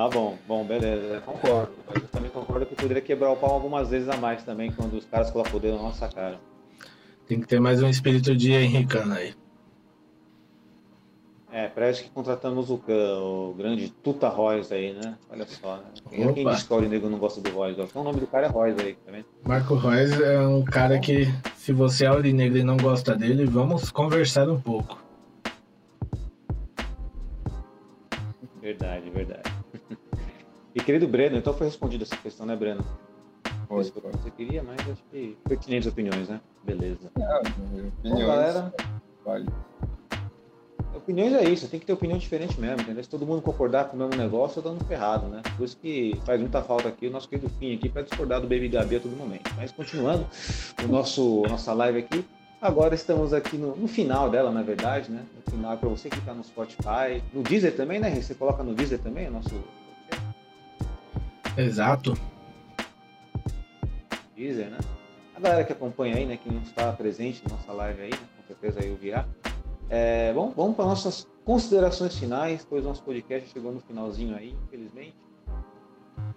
[0.00, 1.72] Ah, bom, bom, beleza, eu concordo.
[1.88, 4.92] Mas eu também concordo que poderia quebrar o pau algumas vezes a mais também, quando
[4.94, 6.38] os caras colocam o dedo na nossa cara.
[7.26, 9.34] Tem que ter mais um espírito de Henricano aí.
[11.50, 15.18] É, parece que contratamos o, o grande Tuta Royce aí, né?
[15.28, 15.82] Olha só, né?
[16.32, 17.80] Quem, diz que o Aurinegro não gosta do Royce?
[17.80, 19.26] Então o nome do cara é Royce aí, tá vendo?
[19.44, 21.24] Marco Reus é um cara que,
[21.56, 24.96] se você é aurinegro e não gosta dele, vamos conversar um pouco.
[28.62, 29.57] Verdade, verdade.
[30.78, 32.84] E querido Breno, então foi respondida essa questão, né, Breno?
[33.66, 36.40] Foi, Isso que você queria, mas acho que pertinentes opiniões, né?
[36.62, 37.10] Beleza.
[37.20, 38.26] Ah, Bom, opiniões.
[38.26, 38.74] galera,
[39.24, 39.46] Vale.
[40.94, 43.02] opiniões é isso, tem que ter opinião diferente mesmo, entendeu?
[43.02, 45.42] Se todo mundo concordar com o mesmo negócio, eu dando ferrado, né?
[45.56, 48.46] Por isso que faz muita falta aqui o nosso querido Fim aqui para discordar do
[48.46, 49.50] Baby Gabi a todo momento.
[49.56, 50.24] Mas continuando
[50.84, 52.24] o nosso nossa live aqui,
[52.62, 55.24] agora estamos aqui no, no final dela, na verdade, né?
[55.44, 58.14] No final é para você que está no Spotify, no Deezer também, né?
[58.14, 59.62] Você coloca no Deezer também o nosso
[61.58, 62.16] Exato.
[64.36, 64.78] Deezer, né?
[65.34, 68.18] A galera que acompanha aí, né, que não está presente na nossa live aí, né,
[68.36, 69.26] com certeza aí ouvirá.
[69.90, 75.16] É, bom, vamos para nossas considerações finais, pois nosso podcast chegou no finalzinho aí, infelizmente.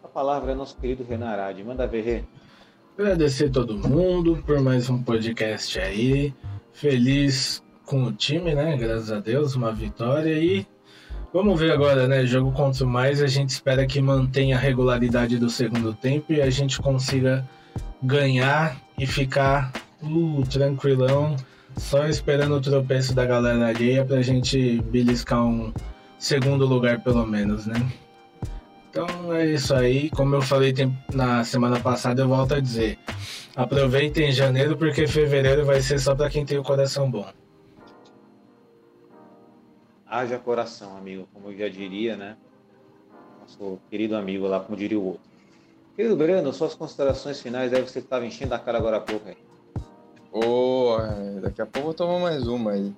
[0.04, 1.64] A palavra é nosso querido Renan Arade.
[1.64, 2.24] Manda ver, Rê.
[2.98, 6.34] Agradecer todo mundo por mais um podcast aí.
[6.72, 8.76] Feliz com o time, né?
[8.78, 10.34] Graças a Deus, uma vitória.
[10.38, 10.66] E
[11.34, 12.26] vamos ver agora, né?
[12.26, 13.22] Jogo contra o mais.
[13.22, 17.48] A gente espera que mantenha a regularidade do segundo tempo e a gente consiga
[18.02, 19.72] ganhar e ficar
[20.02, 21.36] uh, tranquilão,
[21.78, 25.72] só esperando o tropeço da galera alheia pra gente beliscar um
[26.18, 27.92] segundo lugar pelo menos, né?
[28.90, 30.10] Então é isso aí.
[30.10, 30.74] Como eu falei
[31.14, 33.00] na semana passada, eu volto a dizer:
[33.56, 37.26] aproveitem janeiro, porque fevereiro vai ser só para quem tem o coração bom.
[40.12, 42.36] Haja coração, amigo, como eu já diria, né?
[43.40, 45.22] Nosso querido amigo lá, como diria o outro.
[45.96, 49.38] Querido Breno, suas considerações finais, deve você estava enchendo a cara agora há pouco aí.
[50.30, 50.98] Oh,
[51.42, 52.94] daqui a pouco eu vou tomar mais uma aí.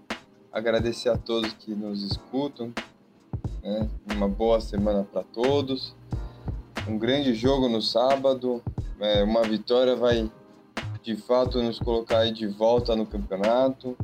[0.51, 2.73] Agradecer a todos que nos escutam,
[3.61, 3.87] né?
[4.11, 5.95] Uma boa semana para todos.
[6.87, 8.59] Um grande jogo no sábado.
[8.99, 10.31] É, uma vitória vai
[11.03, 13.95] de fato nos colocar aí de volta no campeonato.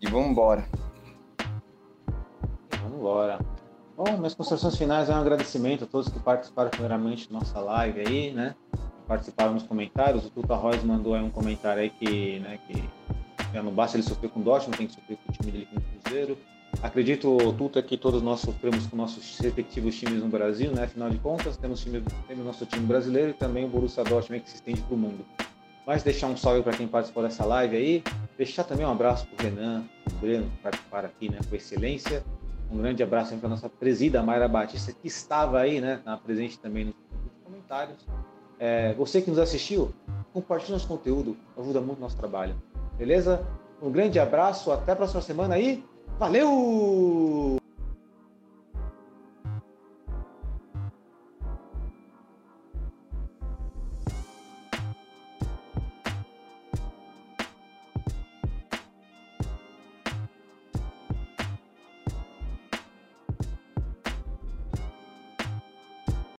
[0.00, 0.81] E vamos embora.
[3.02, 3.40] Embora.
[3.96, 8.00] Bom, minhas considerações finais é um agradecimento a todos que participaram primeiramente da nossa live
[8.00, 8.54] aí, né?
[9.08, 10.24] Participaram nos comentários.
[10.24, 12.80] O Tuta Royce mandou aí um comentário aí que, né, que
[13.52, 15.66] já não basta ele sofrer com o Dortmund, tem que sofrer com o time dele
[15.66, 16.38] com o Cruzeiro.
[16.80, 20.84] Acredito, Tuta, que todos nós sofremos com nossos respectivos times no Brasil, né?
[20.84, 24.48] Afinal de contas, temos, time, temos nosso time brasileiro e também o Borussia Dortmund que
[24.50, 25.26] se estende para o mundo.
[25.84, 28.04] Mas deixar um salve para quem participou dessa live aí,
[28.38, 32.22] deixar também um abraço para o Renan, o Breno, que participaram aqui né, com excelência.
[32.72, 36.00] Um grande abraço para a nossa presida, Mayra Batista, que estava aí, né?
[36.06, 36.94] Na presente também nos
[37.44, 37.98] comentários.
[38.58, 39.92] É, você que nos assistiu,
[40.32, 42.54] compartilhe nosso conteúdo, ajuda muito o nosso trabalho.
[42.96, 43.46] Beleza?
[43.82, 45.84] Um grande abraço, até a próxima semana aí.
[46.18, 47.61] Valeu!